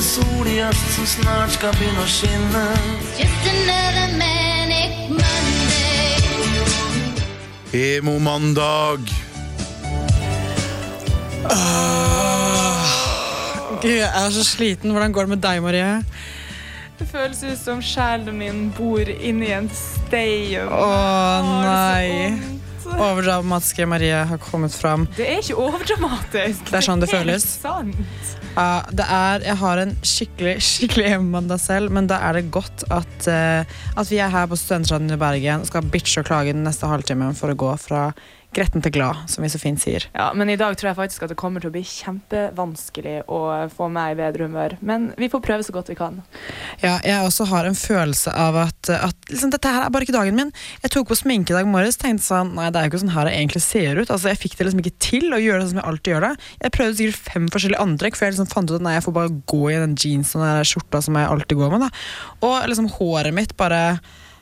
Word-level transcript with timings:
en 0.00 0.04
sol 0.04 0.46
i 0.48 0.60
øst 0.64 0.94
som 0.96 1.06
snart 1.06 1.50
skal 1.52 1.74
begynne 1.76 2.00
å 2.00 2.08
skinne. 2.08 2.60
Just 3.18 3.48
another 3.50 4.14
manic 4.16 4.94
Monday. 5.12 6.16
Emo-mandag. 7.76 9.04
Gud, 13.82 13.90
jeg 13.90 14.08
er 14.08 14.30
så 14.32 14.44
sliten. 14.44 14.90
Hvordan 14.90 15.12
går 15.12 15.28
det 15.28 15.34
med 15.34 15.42
deg, 15.44 15.62
Marie? 15.62 15.92
Det 16.98 17.08
føles 17.08 17.44
ut 17.44 17.60
som 17.60 17.84
sjelen 17.84 18.40
min 18.40 18.72
bor 18.76 19.04
inni 19.04 19.52
en 19.52 19.68
stein. 19.74 20.64
Å 20.64 20.88
nei. 21.60 22.59
Overdramatiske 22.96 23.86
Marie 23.88 24.24
har 24.30 24.40
kommet 24.42 24.74
fram. 24.74 25.06
Det 25.16 25.26
er 25.28 25.40
ikke 25.42 25.58
overdramatisk. 25.60 26.66
Det 26.70 26.78
er 26.80 26.86
sånn 26.86 27.02
det 27.02 27.10
helt 27.12 27.22
føles. 27.22 27.46
Sant. 27.62 28.36
Ja, 28.56 28.82
det 28.90 29.06
er, 29.06 29.44
jeg 29.46 29.56
har 29.60 29.80
en 29.84 29.94
skikkelig 30.02 30.56
skikkelig 30.64 31.20
mandag 31.22 31.62
selv, 31.62 31.92
men 31.94 32.08
da 32.10 32.18
er 32.26 32.40
det 32.40 32.50
godt 32.54 32.84
at, 32.90 33.28
uh, 33.30 33.62
at 33.94 34.10
vi 34.10 34.18
er 34.18 34.32
her 34.32 34.50
på 34.50 34.58
Studentradioen 34.58 35.14
i 35.14 35.20
Bergen 35.20 35.64
og 35.64 35.70
skal 35.70 35.86
bitche 35.92 36.24
og 36.24 36.28
klage 36.30 36.56
den 36.56 36.66
neste 36.66 36.90
halvtimen 36.90 37.36
for 37.38 37.52
å 37.52 37.58
gå 37.58 37.72
fra 37.80 38.10
gretten 38.56 38.82
til 38.82 38.94
glad, 38.94 39.18
som 39.30 39.44
vi 39.44 39.50
så 39.52 39.60
fint 39.62 39.80
sier. 39.82 40.06
Ja, 40.14 40.30
men 40.34 40.50
i 40.50 40.56
dag 40.58 40.74
tror 40.78 40.90
jeg 40.90 40.98
faktisk 40.98 41.24
at 41.24 41.32
det 41.32 41.38
kommer 41.38 41.62
til 41.62 41.70
å 41.70 41.74
bli 41.74 41.82
kjempevanskelig 41.86 43.16
å 43.30 43.40
få 43.72 43.86
meg 43.92 44.14
i 44.14 44.18
bedre 44.18 44.48
humør. 44.48 44.76
Men 44.82 45.10
vi 45.20 45.28
får 45.30 45.42
prøve 45.44 45.66
så 45.66 45.74
godt 45.74 45.92
vi 45.92 45.98
kan. 45.98 46.18
Ja, 46.82 46.96
jeg 47.06 47.22
også 47.22 47.46
har 47.50 47.68
en 47.68 47.78
følelse 47.78 48.32
av 48.34 48.58
at, 48.64 48.90
at 48.90 49.30
liksom, 49.30 49.52
dette 49.54 49.70
her 49.70 49.86
er 49.86 49.92
bare 49.94 50.06
ikke 50.06 50.16
dagen 50.16 50.38
min. 50.38 50.52
Jeg 50.82 50.94
tok 50.94 51.10
på 51.10 51.18
sminke 51.18 51.54
i 51.54 51.58
dag 51.58 51.68
morges 51.70 52.00
tenkte 52.00 52.26
sånn, 52.26 52.54
nei, 52.58 52.70
det 52.72 52.80
er 52.80 52.88
jo 52.88 52.92
ikke 52.94 53.02
sånn 53.04 53.14
her 53.14 53.28
det 53.30 53.36
egentlig 53.36 53.62
ser 53.66 54.00
ut. 54.00 54.08
Altså, 54.08 54.32
jeg 54.32 54.42
fikk 54.42 54.56
det 54.58 54.66
liksom 54.68 54.82
ikke 54.84 54.96
til 55.10 55.36
å 55.36 55.42
gjøre 55.42 55.60
det 55.60 55.68
sånn 55.68 55.76
som 55.76 55.82
jeg 55.82 55.90
alltid 55.92 56.14
gjør 56.14 56.26
det. 56.26 56.32
Jeg 56.64 56.74
prøvde 56.78 56.98
sikkert 57.00 57.30
fem 57.30 57.50
forskjellige 57.54 57.84
antrekk 57.86 58.18
før 58.18 58.28
jeg 58.28 58.36
liksom 58.36 58.50
fant 58.54 58.72
ut 58.72 58.80
at 58.80 58.86
nei, 58.86 58.96
jeg 58.96 59.06
får 59.06 59.16
bare 59.20 59.36
gå 59.54 59.62
i 59.70 59.78
den 59.84 59.94
jeansen 59.98 60.42
og 60.42 60.48
den 60.48 60.72
skjorta 60.72 61.02
som 61.06 61.20
jeg 61.20 61.30
alltid 61.30 61.60
går 61.60 61.76
med. 61.76 61.86
Da. 61.86 62.02
Og 62.48 62.56
liksom 62.72 62.90
håret 62.98 63.36
mitt 63.36 63.54
bare 63.60 63.84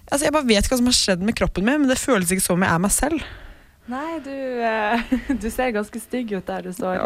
Altså, 0.08 0.24
jeg 0.24 0.32
bare 0.32 0.48
vet 0.48 0.64
ikke 0.64 0.72
hva 0.72 0.78
som 0.80 0.86
har 0.88 0.96
skjedd 0.96 1.24
med 1.28 1.36
kroppen 1.36 1.66
min, 1.66 1.82
men 1.82 1.90
det 1.90 1.98
føles 2.00 2.30
ikke 2.32 2.40
som 2.40 2.62
jeg 2.64 2.72
er 2.72 2.80
meg 2.80 2.92
selv. 2.94 3.26
Nei, 3.88 4.18
du, 4.20 4.32
eh, 4.60 5.00
du 5.40 5.46
ser 5.50 5.70
ganske 5.72 6.00
stygg 6.00 6.34
ut 6.36 6.44
der 6.44 6.66
du 6.66 6.72
står. 6.76 6.98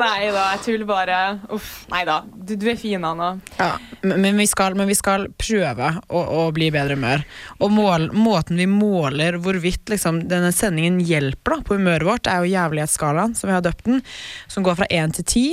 Nei 0.00 0.30
da, 0.34 0.46
jeg 0.56 0.62
tuller 0.64 0.88
bare. 0.88 1.18
Uff, 1.54 1.84
nei 1.92 2.00
da. 2.08 2.16
Du, 2.34 2.56
du 2.58 2.66
er 2.72 2.78
fin, 2.80 3.04
Anna. 3.06 3.36
Ja, 3.60 3.76
men, 4.02 4.34
vi 4.40 4.46
skal, 4.50 4.74
men 4.78 4.90
vi 4.90 4.96
skal 4.98 5.28
prøve 5.38 5.92
å, 6.08 6.22
å 6.40 6.40
bli 6.54 6.66
i 6.66 6.74
bedre 6.74 6.96
humør. 6.98 7.22
Og 7.62 7.70
mål, 7.76 8.08
måten 8.16 8.58
vi 8.58 8.66
måler 8.70 9.38
hvorvidt 9.38 9.92
liksom, 9.92 10.24
denne 10.30 10.50
sendingen 10.56 10.98
hjelper 11.06 11.60
da, 11.60 11.66
på 11.68 11.78
humøret 11.78 12.08
vårt, 12.08 12.30
er 12.30 12.42
jo 12.42 12.50
jævlighetsskalaen, 12.56 13.36
som 13.38 13.52
vi 13.52 13.54
har 13.54 13.62
døpt 13.66 13.86
den, 13.86 14.02
som 14.50 14.66
går 14.66 14.80
fra 14.80 14.88
én 14.90 15.14
til 15.14 15.28
ti. 15.30 15.44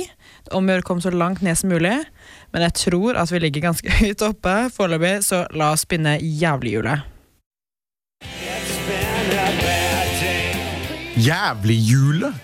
Om 0.50 0.66
vi 0.66 0.80
kommer 0.82 1.06
så 1.06 1.12
langt 1.14 1.44
ned 1.46 1.60
som 1.60 1.70
mulig. 1.70 1.94
Men 2.50 2.66
jeg 2.66 2.74
tror 2.82 3.20
at 3.20 3.30
vi 3.30 3.44
ligger 3.46 3.68
ganske 3.68 3.94
høyt 4.00 4.26
oppe 4.26 4.56
foreløpig, 4.74 5.20
så 5.28 5.44
la 5.54 5.70
oss 5.76 5.86
spinne 5.86 6.18
jævlighjulet. 6.18 7.14
Jævlig-hjulet. 11.18 12.34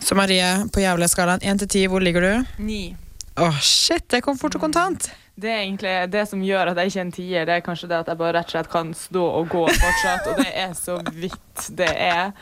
Så 0.00 0.14
Marie, 0.14 0.68
på 0.72 0.80
jævlighetsskalaen 0.82 1.40
1 1.42 1.58
til 1.58 1.68
10, 1.68 1.86
hvor 1.86 2.00
ligger 2.00 2.20
du? 2.20 2.62
Ni. 2.62 2.96
Åh, 3.40 3.60
shit, 3.60 4.04
det 4.10 4.20
kom 4.22 4.38
fort 4.38 4.54
og 4.54 4.60
kontant. 4.60 5.08
Det 5.40 5.48
er 5.48 5.62
egentlig 5.62 5.94
det 6.12 6.26
som 6.28 6.42
gjør 6.44 6.72
at 6.74 6.76
jeg 6.82 6.90
ikke 6.90 6.98
er 7.00 7.06
en 7.06 7.12
tier, 7.12 7.46
det 7.48 7.54
er 7.54 7.64
kanskje 7.64 7.88
det 7.88 8.02
at 8.02 8.10
jeg 8.12 8.20
bare 8.20 8.34
rett 8.36 8.50
og 8.50 8.52
slett 8.52 8.68
kan 8.72 8.92
stå 8.94 9.22
og 9.38 9.48
gå 9.48 9.62
fortsatt, 9.70 10.28
og 10.28 10.42
det 10.42 10.52
er 10.52 10.74
så 10.76 10.98
vidt 11.16 11.68
det 11.78 11.88
er. 11.88 12.34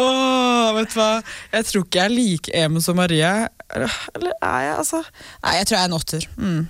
Åh, 0.00 0.70
vet 0.78 0.94
du 0.94 0.96
hva? 0.96 1.10
Jeg 1.52 1.68
tror 1.68 1.84
ikke 1.84 2.00
jeg 2.00 2.06
er 2.08 2.14
like 2.14 2.54
emo 2.64 2.80
som 2.80 2.96
Marie. 2.96 3.32
Eller 3.68 3.98
eller 4.16 4.32
er 4.40 4.64
jeg, 4.64 4.76
altså? 4.80 5.02
Nei, 5.44 5.56
jeg 5.58 5.68
tror 5.68 5.76
jeg 5.76 5.82
er 5.82 5.90
en 5.90 5.98
åtter. 5.98 6.28
Mm. 6.40 6.68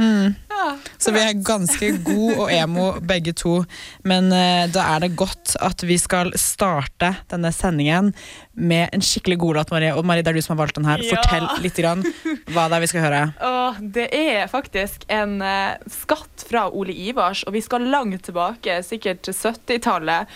Mm. 0.00 0.34
Så 0.98 1.12
vi 1.14 1.22
er 1.22 1.36
ganske 1.44 1.90
god 2.06 2.44
og 2.46 2.52
emo 2.52 2.86
begge 3.04 3.34
to. 3.36 3.56
Men 4.06 4.30
uh, 4.32 4.64
da 4.72 4.86
er 4.94 5.04
det 5.04 5.14
godt 5.18 5.56
at 5.64 5.84
vi 5.86 5.98
skal 6.00 6.32
starte 6.40 7.14
denne 7.32 7.52
sendingen 7.54 8.12
med 8.54 8.88
en 8.94 9.02
skikkelig 9.04 9.38
god 9.42 9.60
låt, 9.60 9.74
Marie. 9.74 9.92
Og 9.94 10.06
Marie, 10.06 10.24
det 10.24 10.32
er 10.32 10.38
du 10.38 10.44
som 10.44 10.54
har 10.54 10.64
valgt 10.64 10.78
den 10.78 10.88
her. 10.88 11.02
Ja. 11.04 11.18
Fortell 11.18 11.48
litt 11.64 11.78
grann 11.80 12.04
hva 12.54 12.68
det 12.68 12.78
er 12.78 12.84
vi 12.84 12.90
skal 12.92 13.06
høre. 13.06 13.22
Åh, 13.50 13.80
det 13.96 14.08
er 14.14 14.50
faktisk 14.52 15.06
en 15.12 15.38
uh, 15.42 15.76
skatt 15.90 16.46
fra 16.48 16.66
Ole 16.70 16.94
Ivars, 16.94 17.44
og 17.48 17.56
vi 17.56 17.64
skal 17.64 17.88
langt 17.92 18.26
tilbake, 18.28 18.80
sikkert 18.86 19.24
til 19.26 19.36
70-tallet. 19.36 20.30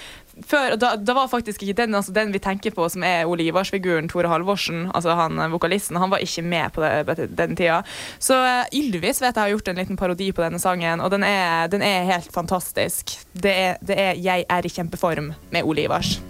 Før, 0.46 0.76
da, 0.80 0.94
da 0.96 1.14
var 1.16 1.30
faktisk 1.30 1.62
ikke 1.62 1.76
den, 1.82 1.94
altså 1.98 2.12
den 2.14 2.32
vi 2.34 2.40
tenker 2.42 2.74
på 2.74 2.86
som 2.92 3.04
er 3.06 3.28
Ole 3.28 3.48
Ivars-figuren, 3.48 4.08
Tore 4.10 4.30
Halvorsen, 4.30 4.88
altså 4.94 5.16
han 5.18 5.38
eh, 5.38 5.50
vokalisten, 5.52 5.98
han 6.00 6.12
var 6.12 6.22
ikke 6.24 6.44
med 6.46 6.74
på 6.74 6.84
det, 6.84 7.28
den 7.38 7.56
tida. 7.58 7.82
Så 8.22 8.38
eh, 8.38 8.78
Ylvis 8.78 9.22
vet 9.22 9.34
jeg 9.34 9.42
har 9.42 9.54
gjort 9.54 9.72
en 9.72 9.80
liten 9.82 10.00
parodi 10.00 10.30
på 10.32 10.44
denne 10.44 10.60
sangen, 10.62 11.02
og 11.02 11.12
den 11.14 11.26
er, 11.26 11.68
den 11.72 11.82
er 11.82 12.08
helt 12.12 12.32
fantastisk. 12.34 13.18
Det 13.32 13.54
er, 13.54 13.78
det 13.82 13.98
er 13.98 14.14
'Jeg 14.14 14.44
er 14.48 14.66
i 14.66 14.68
kjempeform' 14.68 15.32
med 15.50 15.62
Ole 15.64 15.84
Ivars. 15.86 16.20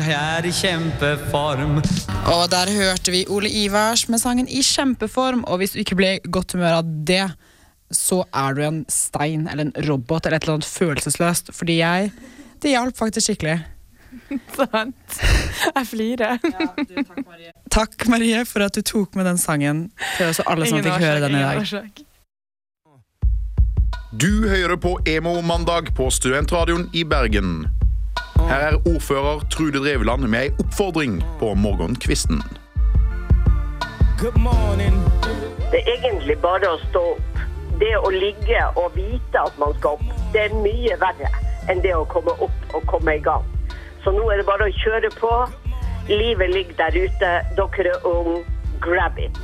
Jeg 0.00 0.16
er 0.16 0.46
i 0.48 0.52
kjempeform. 0.54 1.80
Og 2.32 2.44
der 2.50 2.70
hørte 2.72 3.12
vi 3.12 3.26
Ole 3.28 3.50
Ivars 3.50 4.08
med 4.08 4.20
sangen 4.22 4.48
I 4.48 4.62
kjempeform. 4.64 5.44
Og 5.44 5.60
hvis 5.60 5.74
du 5.74 5.80
ikke 5.82 5.98
ble 5.98 6.14
i 6.16 6.30
godt 6.32 6.54
humør 6.56 6.78
av 6.78 6.88
det, 7.06 7.26
så 7.92 8.22
er 8.32 8.54
du 8.54 8.62
en 8.64 8.84
stein 8.88 9.48
eller 9.50 9.68
en 9.68 9.88
robot 9.88 10.26
eller 10.26 10.38
et 10.38 10.46
eller 10.46 10.60
annet 10.60 10.70
følelsesløst. 10.70 11.52
Fordi 11.52 11.80
jeg 11.82 12.12
Det 12.60 12.74
hjalp 12.74 12.96
faktisk 12.96 13.30
skikkelig. 13.30 13.58
Sant? 14.58 15.20
Jeg 15.74 15.86
flirer. 15.86 16.38
Takk, 17.70 18.06
Marie, 18.10 18.44
for 18.44 18.66
at 18.66 18.76
du 18.76 18.82
tok 18.82 19.16
med 19.16 19.28
den 19.28 19.38
sangen 19.40 19.88
til 20.18 20.30
oss 20.30 20.42
og 20.42 20.52
alle 20.52 20.68
som 20.68 20.82
fikk 20.82 21.00
høre 21.00 21.20
den 21.24 21.36
i 21.38 21.42
dag. 21.42 21.60
årsak. 21.62 22.04
Du 24.10 24.48
hører 24.48 24.76
på 24.76 24.96
Emo-mandag 25.06 25.92
på 25.94 26.10
Studentradioen 26.10 26.88
i 26.92 27.04
Bergen. 27.06 27.68
Her 28.40 28.72
er 28.72 28.78
ordfører 28.88 29.44
Trude 29.52 29.78
Drevland 29.84 30.26
med 30.26 30.40
ei 30.40 30.54
oppfordring 30.58 31.20
på 31.38 31.52
morgenkvisten. 31.54 32.42
Det 34.20 35.78
er 35.78 35.92
egentlig 35.94 36.36
bare 36.42 36.72
å 36.74 36.80
stå 36.88 37.04
opp. 37.12 37.44
Det 37.80 37.92
å 37.96 38.10
ligge 38.12 38.64
og 38.76 38.90
vite 38.98 39.40
at 39.40 39.54
man 39.62 39.72
skal 39.78 39.96
opp, 39.96 40.10
det 40.34 40.48
er 40.48 40.58
mye 40.58 40.98
verre 41.00 41.30
enn 41.68 41.82
det 41.84 41.94
å 41.96 42.06
komme 42.08 42.32
opp 42.38 42.74
og 42.74 42.86
komme 42.90 43.18
i 43.18 43.24
gang. 43.24 43.44
Så 44.04 44.14
nå 44.16 44.30
er 44.32 44.40
det 44.40 44.48
bare 44.48 44.70
å 44.70 44.76
kjøre 44.80 45.12
på. 45.18 45.32
Livet 46.08 46.54
ligger 46.54 46.78
der 46.78 47.00
ute. 47.04 47.32
Dere 47.56 47.92
er 47.92 48.06
unge. 48.08 48.44
Grab 48.80 49.18
it. 49.20 49.36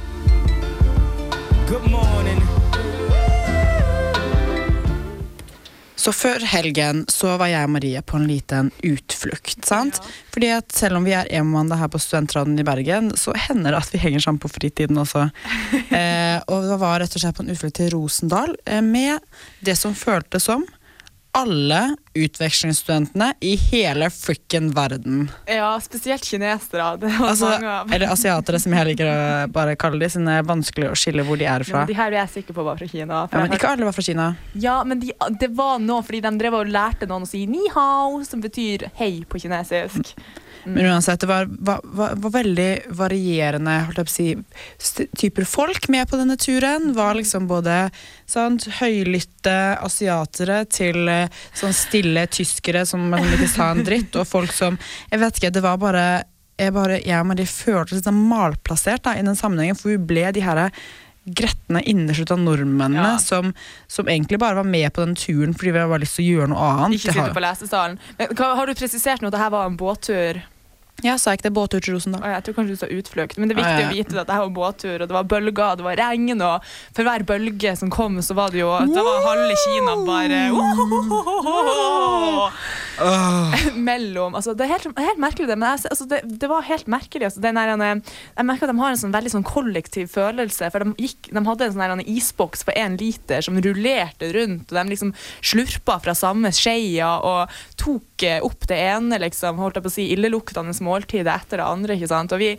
Så 6.07 6.13
før 6.15 6.45
helgen 6.47 7.01
så 7.11 7.33
var 7.41 7.51
jeg 7.51 7.67
og 7.67 7.73
Marie 7.75 8.01
på 8.07 8.21
en 8.21 8.29
liten 8.31 8.69
utflukt. 8.87 9.65
sant? 9.67 9.99
Fordi 10.31 10.53
at 10.55 10.71
selv 10.73 11.01
om 11.01 11.05
vi 11.09 11.17
er 11.19 11.27
emo-mandag 11.35 11.81
her 11.81 11.91
på 11.91 11.99
Studentradioen 11.99 12.61
i 12.63 12.67
Bergen, 12.67 13.11
så 13.19 13.35
hender 13.35 13.75
det 13.75 13.81
at 13.81 13.91
vi 13.91 13.99
henger 14.05 14.23
sammen 14.23 14.39
på 14.39 14.53
fritiden 14.53 15.03
også. 15.03 15.29
Eh, 15.97 16.39
og 16.53 16.67
det 16.67 16.77
var 16.79 16.99
rett 17.01 17.15
og 17.15 17.23
slett 17.23 17.37
på 17.37 17.43
en 17.45 17.51
utflukt 17.53 17.77
til 17.79 17.89
Rosendal 17.95 18.53
eh, 18.69 18.83
med 18.85 19.23
det 19.65 19.77
som 19.79 19.95
føltes 19.97 20.45
som 20.47 20.65
alle 21.37 21.81
utvekslingsstudentene 22.17 23.35
i 23.45 23.57
hele 23.57 24.09
frikken 24.11 24.71
verden. 24.77 25.27
Ja, 25.47 25.75
spesielt 25.81 26.25
kinesere. 26.25 26.87
Altså, 27.27 27.51
eller 27.93 28.09
asiatere, 28.13 28.61
som 28.63 28.73
jeg 28.77 28.89
liker 28.93 29.09
å 29.11 29.17
bare 29.53 29.75
kalle 29.81 30.01
de, 30.01 30.09
siden 30.13 30.29
det 30.31 30.39
er 30.41 30.47
vanskelig 30.49 30.89
å 30.93 30.97
skille 30.99 31.25
hvor 31.27 31.39
de 31.41 31.49
er 31.51 31.65
fra. 31.67 31.83
Ja, 31.83 31.91
de 31.91 31.97
her 31.99 32.15
er 32.15 32.21
jeg 32.23 32.33
sikker 32.39 32.57
på 32.57 32.65
var 32.67 32.81
fra 32.81 32.89
Kina. 32.89 33.21
Ja, 33.33 33.43
men 33.43 33.57
ikke 33.57 33.73
alle 33.75 33.89
var 33.89 33.97
fra 33.97 34.07
Kina. 34.07 34.31
Ja, 34.55 34.79
men 34.89 35.03
de, 35.03 35.13
det 35.41 35.51
var 35.59 35.79
noe 35.83 36.05
fordi 36.07 36.23
de 36.25 36.33
drev 36.41 36.61
og 36.61 36.73
lærte 36.73 37.09
noen 37.11 37.27
å 37.27 37.31
si 37.31 37.45
ni 37.51 37.67
hao, 37.75 38.23
som 38.27 38.43
betyr 38.45 38.89
hei 39.01 39.13
på 39.29 39.43
kinesisk. 39.43 40.15
Men 40.67 40.87
uansett, 40.91 41.21
det 41.23 41.29
var, 41.31 41.47
var, 41.47 41.81
var, 41.85 42.15
var 42.19 42.33
veldig 42.35 42.71
varierende 42.99 43.77
si, 44.11 44.33
typer 45.17 45.47
folk 45.47 45.89
med 45.93 46.09
på 46.11 46.19
denne 46.19 46.37
turen. 46.37 46.91
Var 46.97 47.15
liksom 47.21 47.47
både 47.47 47.77
sant, 48.27 48.67
høylytte 48.81 49.57
asiatere 49.87 50.65
til 50.67 51.07
eh, 51.13 51.31
sånn 51.55 51.77
stille 51.77 52.27
tyskere 52.27 52.83
som 52.89 53.15
ikke 53.15 53.51
sa 53.53 53.71
en 53.73 53.85
dritt, 53.87 54.19
og 54.19 54.27
folk 54.27 54.55
som 54.55 54.79
Jeg 55.11 55.23
vet 55.23 55.39
ikke, 55.39 55.55
det 55.55 55.63
var 55.65 55.79
bare 55.79 56.07
jeg, 56.57 56.73
bare, 56.73 57.01
jeg 57.05 57.21
og 57.21 57.27
Marie 57.29 57.49
følte 57.49 57.99
sånn 58.01 58.23
malplassert 58.31 59.05
da, 59.05 59.15
i 59.17 59.25
den 59.25 59.37
sammenhengen, 59.37 59.77
for 59.79 59.93
vi 59.93 60.01
ble 60.01 60.31
de 60.33 60.43
her 60.45 60.71
gretne 61.27 61.83
innerslutta 61.83 62.37
nordmennene 62.39 63.17
Ja. 63.17 63.19
som, 63.19 63.53
som 63.91 64.09
egentlig 64.09 64.39
bare 64.39 64.55
var 64.61 64.65
med 64.65 64.93
på 64.95 65.03
den 65.05 65.17
turen 65.19 65.55
fordi 65.55 65.73
vi 65.75 65.83
hadde 65.83 66.03
lyst 66.05 66.19
til 66.21 66.25
å 66.25 66.35
gjøre 66.37 66.51
noe 66.53 66.69
annet. 66.73 67.01
Ikke 67.01 67.17
sitte 67.17 67.35
på 67.35 67.43
lesesalen. 67.43 67.99
Men, 68.19 68.37
har 68.39 68.67
du 68.67 68.75
presisert 68.79 69.23
nå 69.23 69.33
at 69.33 69.35
dette 69.37 69.51
var 69.51 69.67
en 69.67 69.79
båttur? 69.81 70.43
Ja, 71.05 71.19
sa 71.21 71.35
jeg 71.35 71.43
ikke 71.43 71.51
det? 71.51 71.57
Båttur 71.57 71.83
til 71.85 71.93
Rosendal. 71.93 72.23
Jeg 72.25 72.45
tror 72.47 72.55
kanskje 72.57 72.73
du 72.73 72.79
sa 72.81 72.87
utflukt, 72.89 73.37
men 73.37 73.51
det 73.51 73.57
er 73.57 73.61
viktig 73.61 73.75
Ja, 73.75 73.81
ja. 73.83 73.89
å 73.91 73.93
vite 73.93 74.15
at 74.15 74.19
dette 74.23 74.37
var 74.41 74.53
båttur, 74.57 74.95
og 74.97 75.05
det 75.11 75.17
var 75.17 75.27
bølger, 75.29 75.69
og 75.75 75.79
det 75.81 75.85
var 75.85 75.97
regn, 76.01 76.41
og 76.41 76.65
for 76.97 77.03
hver 77.05 77.25
bølge 77.29 77.73
som 77.77 77.91
kom, 77.93 78.17
så 78.25 78.33
var 78.39 78.49
det 78.55 78.63
jo 78.63 78.71
Da 78.95 79.03
var 79.05 79.27
halve 79.27 79.55
Kina 79.67 79.93
bare 80.07 80.39
mellom 83.77 84.33
altså, 84.39 84.55
Det 84.57 84.65
er 84.65 84.71
helt, 84.73 84.87
helt 84.97 85.21
merkelig, 85.21 85.45
det, 85.51 85.57
men 85.61 85.69
jeg, 85.75 85.85
altså, 85.93 86.05
det, 86.09 86.19
det 86.41 86.49
var 86.49 86.65
helt 86.65 86.89
merkelig. 86.89 87.25
Altså, 87.29 87.41
den 87.45 87.59
der, 87.61 87.69
eh, 87.77 88.01
jeg 88.39 88.45
merker 88.49 88.65
at 88.67 88.73
de 88.73 88.81
har 88.81 88.91
en 88.95 89.03
sånn 89.03 89.15
veldig 89.15 89.33
sånn 89.35 89.45
kollektiv 89.47 90.07
følelse. 90.15 90.65
For 90.73 90.79
de, 90.81 90.87
gikk, 91.05 91.21
de 91.29 91.41
hadde 91.51 91.65
en 91.69 91.75
sånn 91.77 91.85
der, 91.85 92.05
isboks 92.17 92.65
på 92.65 92.73
én 92.77 92.97
liter 93.01 93.41
som 93.45 93.61
rullerte 93.61 94.33
rundt, 94.37 94.73
og 94.73 94.77
de 94.81 94.85
liksom 94.95 95.11
slurpa 95.45 95.95
fra 96.01 96.15
samme 96.17 96.49
skeia 96.57 97.11
og 97.21 97.41
tok 97.77 98.16
eh, 98.25 98.39
opp 98.45 98.67
det 98.69 98.79
ene 98.79 99.19
liksom, 99.21 99.59
holdt 99.61 99.79
jeg 99.79 99.85
på 99.85 99.91
å 99.91 99.95
si, 99.95 100.07
illeluktende 100.15 100.75
måltidet 100.85 101.33
etter 101.33 101.61
det 101.61 101.67
andre. 101.67 101.97
ikke 101.97 102.11
sant? 102.11 102.33
Og 102.33 102.41
vi, 102.41 102.53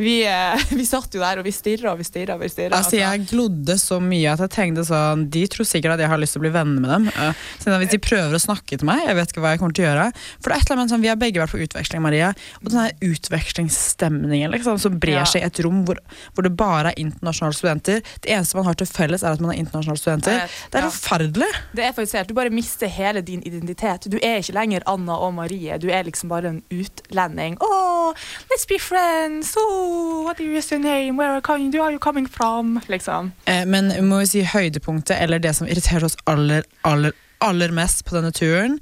vi, 0.00 0.16
eh, 0.28 0.68
vi 0.78 0.86
satt 0.88 1.14
jo 1.14 1.22
der, 1.22 1.40
og 1.40 1.46
vi 1.48 1.54
stirra 1.54 1.94
og 1.94 2.02
vi 2.02 2.06
stirra. 2.08 2.40
Altså, 2.78 2.98
jeg 3.00 3.26
glodde 3.30 3.78
så 3.80 4.00
mye 4.02 4.34
at 4.34 4.42
jeg 4.44 4.54
tenkte 4.54 4.84
sånn 4.88 5.26
De 5.32 5.44
tror 5.50 5.66
sikkert 5.68 5.96
at 5.96 6.02
jeg 6.04 6.10
har 6.12 6.20
lyst 6.20 6.36
til 6.36 6.42
å 6.42 6.46
bli 6.46 6.52
venner 6.54 6.82
med 6.82 6.92
dem. 6.92 7.08
Uh, 7.16 7.46
så 7.62 7.78
hvis 7.80 7.92
de 7.94 8.00
prøver 8.02 8.36
å 8.36 8.42
snakke 8.42 8.78
til 8.78 8.88
meg, 8.88 9.04
jeg 9.06 9.18
vet 9.18 9.32
ikke 9.32 9.44
hva 9.44 9.54
jeg 9.54 9.62
kommer 9.62 9.76
til 9.78 9.86
å 9.86 9.88
gjøre. 9.88 10.06
For 10.38 10.50
det 10.50 10.56
er 10.56 10.64
et 10.64 10.70
eller 10.70 10.82
annet 10.82 10.94
sånn, 10.94 11.04
Vi 11.04 11.12
har 11.12 11.20
begge 11.20 11.42
vært 11.42 11.54
på 11.54 11.62
utveksling, 11.64 12.04
Maria. 12.04 12.32
Og 12.62 12.70
den 12.70 12.80
der 12.82 13.12
utvekslingsstemningen 13.12 14.54
liksom, 14.54 14.80
som 14.82 14.98
brer 15.00 15.28
seg 15.28 15.44
i 15.44 15.48
et 15.48 15.62
rom 15.64 15.82
hvor, 15.88 16.00
hvor 16.34 16.46
det 16.46 16.54
bare 16.58 16.92
er 16.92 17.02
internasjonale 17.02 17.56
studenter. 17.56 18.02
Det 18.24 18.32
eneste 18.34 18.58
man 18.58 18.68
har 18.68 18.78
til 18.78 18.90
felles, 18.90 19.24
er 19.24 19.36
at 19.36 19.44
man 19.44 19.54
er 19.54 19.62
internasjonale 19.62 20.02
studenter. 20.02 20.56
Det 20.72 20.80
er 20.80 20.88
forferdelig. 20.88 21.50
Det 21.76 21.86
er 21.86 21.94
faktisk 21.96 22.18
helt, 22.18 22.28
Du 22.28 22.36
bare 22.38 22.52
mister 22.54 22.90
hele 22.92 23.22
din 23.24 23.42
identitet. 23.46 24.08
Du 24.10 24.18
er 24.22 24.42
ikke 24.42 24.56
lenger 24.56 24.86
Anna 24.98 25.16
og 25.22 25.34
Marie. 25.36 25.78
Du 25.78 25.88
er 25.90 26.06
liksom 26.06 26.32
bare 26.32 26.50
en 26.50 26.62
utlending. 26.74 27.56
Oh, 27.62 28.14
let's 28.50 28.66
be 28.68 28.78
friends. 28.82 29.54
Oh, 29.56 30.24
what 30.26 30.40
is 30.40 30.72
your 30.72 30.80
name? 30.80 31.16
Where 31.16 31.38
are 31.38 31.92
you, 31.92 31.98
coming 31.98 32.26
from? 32.26 32.80
Liksom. 32.88 33.32
Eh, 33.46 33.64
men 33.66 33.92
må 34.08 34.18
vi 34.24 34.26
si 34.26 34.42
høydepunktet, 34.42 35.16
eller 35.20 35.38
det 35.38 35.54
som 35.56 35.68
irriterer 35.68 36.04
oss 36.04 36.16
aller, 36.26 36.66
aller, 36.82 37.14
aller 37.38 37.74
mest 37.74 38.04
på 38.06 38.16
denne 38.16 38.32
turen, 38.32 38.78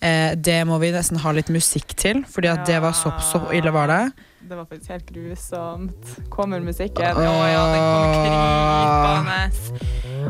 eh, 0.00 0.34
det 0.36 0.64
må 0.66 0.78
vi 0.82 0.92
nesten 0.94 1.22
ha 1.22 1.32
litt 1.32 1.52
musikk 1.52 1.94
til, 1.96 2.24
fordi 2.28 2.50
at 2.52 2.66
det 2.66 2.82
var 2.82 2.96
så, 2.96 3.14
så 3.22 3.46
ille 3.54 3.72
var 3.74 3.92
det. 3.92 4.02
Det 4.52 4.58
var 4.58 4.64
faktisk 4.64 4.90
helt 4.90 5.10
grusomt. 5.10 6.08
Kommer 6.30 6.60
musikken? 6.60 7.16
Å 7.16 7.22
ja, 7.24 7.62
den 7.72 7.84
kommer 7.88 8.10
krypende. 8.18 9.86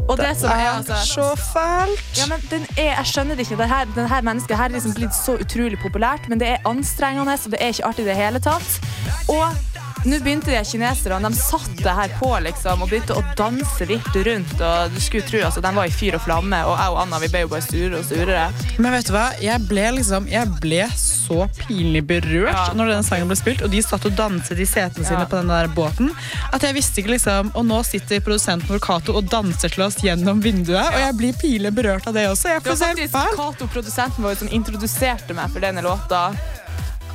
Og 0.07 0.15
det 0.21 0.29
som 0.39 0.53
er 0.55 0.69
altså 0.69 0.99
så 1.11 1.25
fælt. 1.41 2.05
Ja, 2.21 2.29
men 2.31 2.45
den 2.53 2.69
er, 2.77 2.93
jeg 2.93 3.09
skjønner 3.11 3.35
det 3.35 3.49
ikke. 3.49 3.59
Det 3.59 3.67
denne 3.97 4.07
her 4.13 4.23
mennesket 4.23 4.55
her 4.61 4.71
er 4.71 4.77
liksom 4.77 4.95
blitt 4.95 5.19
så 5.19 5.35
utrolig 5.43 5.81
populært, 5.83 6.31
men 6.31 6.39
det 6.39 6.53
er 6.53 6.71
anstrengende, 6.71 7.35
og 7.35 7.51
det 7.57 7.59
er 7.59 7.75
ikke 7.75 7.91
artig 7.91 8.07
i 8.07 8.11
det 8.13 8.19
hele 8.21 8.45
tatt. 8.47 8.79
Og 9.27 9.72
nå 10.05 10.19
begynte 10.25 10.51
de 10.51 10.61
kineserne, 10.67 11.29
de 11.31 11.39
satte 11.39 11.93
her 11.95 12.11
på 12.19 12.31
liksom, 12.43 12.83
og 12.83 12.91
begynte 12.91 13.15
å 13.15 13.23
danse 13.39 13.87
vilt 13.87 14.17
rundt. 14.27 14.55
Og 14.61 14.95
du 14.95 15.01
skulle 15.01 15.27
tro, 15.29 15.39
altså, 15.47 15.63
De 15.63 15.71
var 15.77 15.87
i 15.87 15.95
fyr 15.95 16.17
og 16.19 16.25
flamme, 16.25 16.59
og 16.67 16.75
jeg 16.79 16.91
og 16.95 16.99
Anna 17.05 17.19
vi 17.23 17.29
ble 17.33 17.45
jo 17.45 17.51
bare 17.53 17.63
surere 17.67 18.01
og 18.01 18.05
surere. 18.09 18.49
Men 18.83 18.93
vet 18.97 19.07
du 19.07 19.13
hva? 19.15 19.27
Jeg 19.43 19.61
ble 19.69 19.85
liksom 19.99 20.27
Jeg 20.31 20.49
ble 20.61 20.87
så 20.99 21.47
pinlig 21.63 22.03
berørt 22.07 22.53
Ja. 22.53 22.73
når 22.75 22.91
denne 22.93 23.05
sangen 23.07 23.29
ble 23.31 23.37
spilt, 23.39 23.63
og 23.63 23.71
de 23.71 23.83
satt 23.83 24.05
og 24.07 24.17
danset 24.19 24.59
i 24.59 24.67
setene 24.67 25.05
sine 25.07 25.21
Ja. 25.23 25.27
på 25.31 25.39
den 25.41 25.49
der 25.49 25.69
båten, 25.69 26.11
at 26.53 26.63
jeg 26.63 26.75
visste 26.75 27.01
ikke 27.03 27.15
liksom 27.17 27.53
Og 27.55 27.65
nå 27.67 27.83
sitter 27.85 28.21
produsenten 28.21 28.69
vår 28.69 28.81
Cato 28.81 29.15
og 29.17 29.29
danser 29.31 29.69
til 29.71 29.85
oss 29.85 29.97
gjennom 30.03 30.43
vinduet, 30.43 30.83
og 30.93 30.99
jeg 31.01 31.15
blir 31.17 31.33
pinlig 31.33 31.73
berørt 31.75 32.07
av 32.07 32.15
det 32.15 32.27
også. 32.29 32.61
Det 32.63 32.71
var 32.71 32.77
faktisk. 32.89 33.37
Cato, 33.37 33.67
produsenten 33.67 34.25
vår, 34.25 34.35
som 34.37 34.49
introduserte 34.49 35.35
meg 35.35 35.51
for 35.53 35.61
denne 35.61 35.83
låta. 35.83 36.35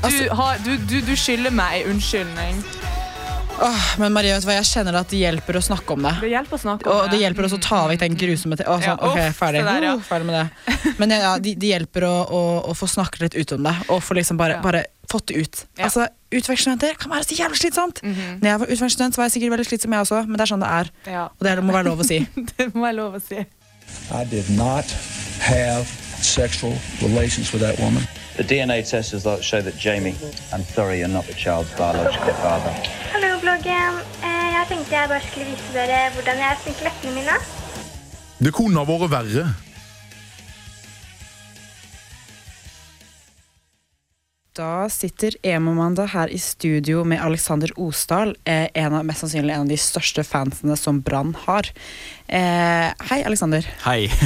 Du, 0.01 0.07
Altså- 0.07 0.33
har, 0.35 0.57
du, 0.63 0.77
du, 0.77 1.01
du 1.01 1.15
skylder 1.17 1.51
meg 1.51 1.87
unnskyldning. 1.89 2.59
Åh, 3.59 3.85
men 3.97 4.13
Marie, 4.13 4.35
vet 4.35 4.43
du 4.43 4.47
hva? 4.51 4.53
jeg 4.59 4.67
kjenner 4.69 4.93
at 4.99 5.09
det 5.09 5.17
hjelper 5.17 5.57
å 5.57 5.61
snakke 5.65 5.95
om 5.95 6.03
det. 6.05 6.11
Det 6.21 6.27
hjelper 6.29 6.53
å 6.53 6.61
snakke 6.61 6.91
om 6.91 6.99
Og 7.01 7.07
det 7.09 7.17
hjelper 7.23 7.47
også 7.47 7.57
å 7.57 7.63
ta 7.65 7.79
vekk 7.89 8.03
den 8.03 8.17
grusomme 8.21 8.53
te- 8.59 8.67
Å, 8.69 8.75
Ja, 8.83 8.91
sånn, 8.93 8.99
ok, 9.07 9.17
uff, 9.31 9.39
ferdig. 9.39 9.63
det 9.63 9.71
der, 9.71 9.85
ja. 9.87 9.93
Uh, 9.97 10.03
ferdig 10.05 10.27
med 10.27 10.35
det. 10.37 10.91
Men 10.99 11.09
ja, 11.15 11.31
de, 11.41 11.55
de 11.57 11.71
hjelper 11.71 12.05
å, 12.05 12.11
å, 12.29 12.41
å 12.69 12.75
få 12.77 12.85
snakket 12.91 13.23
litt 13.25 13.37
ut 13.41 13.55
om 13.57 13.63
det, 13.65 13.73
og 13.89 14.03
få 14.05 14.13
liksom 14.19 14.37
bare, 14.37 14.59
Ja. 14.59 14.61
bare 14.61 14.83
fått 15.09 15.25
det 15.33 15.41
ut. 15.41 15.63
Ja. 15.79 15.87
Altså, 15.89 16.05
Utvekslingsstudenter 16.29 16.97
kan 17.01 17.09
være 17.15 17.23
så 17.25 17.35
jævlig 17.39 17.57
slitsomt! 17.63 18.03
Mhm. 18.03 18.39
Når 18.43 18.47
jeg 18.51 18.59
var 18.61 18.67
utvekslingsstudent, 18.67 19.15
så 19.15 19.17
var 19.17 19.25
jeg 19.29 19.33
sikkert 19.41 19.51
veldig 19.55 19.65
slitsom, 19.71 19.93
jeg 19.97 20.01
også, 20.05 20.21
men 20.27 20.37
det 20.37 20.41
er 20.45 20.51
sånn 20.53 20.59
det 20.65 20.71
er. 20.77 20.89
Ja. 21.17 21.23
Og 21.31 21.43
det 21.47 21.53
må 21.63 21.73
være 21.73 21.87
lov 21.89 21.99
å 22.03 22.05
si. 22.05 22.17
Det 22.57 22.69
må 22.75 22.85
jeg 22.91 22.95
lov 23.01 23.15
å 23.17 23.21
si. 23.25 23.41
I 24.13 24.23
did 24.29 24.49
not 24.53 24.85
have 25.41 25.87
sexual 26.21 26.75
relations 27.01 27.49
with 27.53 27.63
that 27.63 27.79
woman. 27.79 28.05
The 28.37 28.43
DNA 28.43 28.83
test 28.87 29.13
results 29.13 29.43
show 29.43 29.61
that 29.61 29.77
Jamie, 29.77 30.15
I'm 30.53 30.63
sorry 30.63 30.99
you're 30.99 31.07
not 31.07 31.25
the 31.25 31.33
child's 31.33 31.71
biological 31.75 32.33
father. 32.43 32.71
Hallo, 33.13 33.39
bloggen. 33.39 33.93
Eh, 34.23 34.47
Jeg 34.57 34.65
tenkte 34.69 34.95
jeg 34.95 35.09
bare 35.09 35.21
skulle 35.29 35.45
vise 35.45 35.73
dere 35.73 36.09
hvordan 36.13 36.37
jeg 36.41 36.57
sminker 36.61 36.83
leppene 36.89 37.13
mine. 37.15 37.35
Det 38.39 38.51
kunne 38.53 38.77
ha 38.77 38.85
vært 38.89 39.11
verre. 39.11 39.43
Da 44.57 44.87
sitter 44.89 45.35
Emo-Manda 45.45 46.07
her 46.09 46.31
i 46.33 46.37
studio 46.41 47.03
med 47.05 47.19
Alexander 47.21 47.69
Osdal, 47.77 48.31
eh, 48.43 48.67
en 48.73 48.93
av, 48.97 49.03
mest 49.05 49.21
sannsynlig 49.21 49.53
en 49.53 49.67
av 49.67 49.69
de 49.69 49.77
største 49.77 50.23
fansene 50.25 50.73
som 50.79 50.97
Brann 51.05 51.35
har. 51.43 51.67
Eh, 52.25 52.87
hei, 53.11 53.19
Alexander. 53.27 53.67
Hei. 53.85 54.07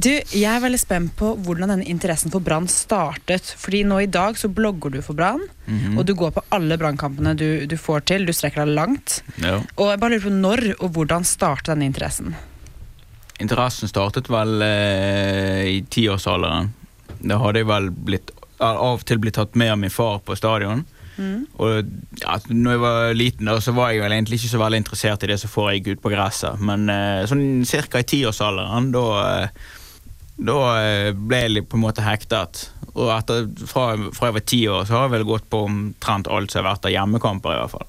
Du, 0.00 0.08
jeg 0.08 0.46
er 0.48 0.60
veldig 0.62 0.78
spent 0.80 1.10
på 1.18 1.32
hvordan 1.44 1.72
denne 1.72 1.84
interessen 1.90 2.30
for 2.32 2.40
Brann 2.44 2.68
startet. 2.72 3.50
Fordi 3.60 3.80
nå 3.84 3.98
i 4.04 4.06
dag 4.08 4.36
så 4.40 4.48
blogger 4.48 4.92
du 4.94 5.00
for 5.04 5.16
Brann, 5.18 5.42
Mhm. 5.66 5.98
og 5.98 6.06
du 6.08 6.14
går 6.16 6.30
på 6.36 6.44
alle 6.56 6.76
Brannkampene 6.80 7.34
du, 7.36 7.66
du 7.66 7.76
får 7.76 8.04
til. 8.08 8.24
Du 8.26 8.32
strekker 8.32 8.64
deg 8.64 8.74
langt. 8.78 9.18
Ja. 9.42 9.58
Og 9.76 9.90
jeg 9.90 10.00
bare 10.00 10.14
lurer 10.16 10.24
på 10.28 10.32
når 10.40 10.62
og 10.78 10.92
hvordan 10.96 11.24
startet 11.28 11.72
denne 11.74 11.88
interessen? 11.90 12.34
Interessen 13.40 13.88
startet 13.92 14.28
vel 14.32 14.60
eh, 14.64 15.64
i 15.76 15.80
tiårsalderen. 15.90 16.70
Da 17.20 17.38
hadde 17.42 17.60
jeg 17.64 17.68
vel 17.68 17.90
blitt 17.92 18.32
av 18.60 19.00
og 19.00 19.04
til 19.08 19.20
blitt 19.22 19.38
tatt 19.40 19.56
med 19.58 19.72
av 19.72 19.78
min 19.80 19.92
far 19.92 20.20
på 20.24 20.36
stadion. 20.38 20.84
Og 21.60 21.90
ja, 22.22 22.38
når 22.48 22.74
jeg 22.74 22.82
var 22.82 23.16
liten, 23.16 23.50
da, 23.50 23.58
så 23.62 23.74
var 23.76 23.92
jeg 23.92 24.02
vel 24.04 24.14
egentlig 24.16 24.40
ikke 24.40 24.52
så 24.54 24.62
veldig 24.62 24.80
interessert 24.80 25.26
i 25.26 25.30
det 25.32 25.38
som 25.42 25.52
foregikk 25.52 25.92
ute 25.92 26.04
på 26.04 26.12
gresset. 26.14 26.62
Men 26.64 26.88
eh, 26.92 27.26
sånn 27.28 27.66
cirka 27.68 28.00
i 28.00 28.08
tiårsalderen, 28.08 28.90
da, 28.94 29.04
eh, 29.26 29.74
da 30.40 30.58
eh, 30.80 31.10
ble 31.12 31.42
jeg 31.44 31.66
på 31.68 31.78
en 31.78 31.84
måte 31.84 32.06
hektet. 32.06 32.64
Og 32.94 33.12
etter, 33.14 33.50
fra, 33.68 33.92
fra 34.16 34.30
jeg 34.30 34.38
var 34.38 34.46
ti 34.54 34.62
år, 34.70 34.88
så 34.88 34.96
har 34.96 35.08
jeg 35.08 35.18
vel 35.18 35.28
gått 35.28 35.50
på 35.52 35.64
omtrent 35.68 36.30
alt 36.32 36.52
som 36.52 36.62
har 36.62 36.72
vært 36.72 36.88
av 36.88 36.96
hjemmekamper. 36.96 37.54
i 37.54 37.62
hvert 37.62 37.76
fall. 37.76 37.88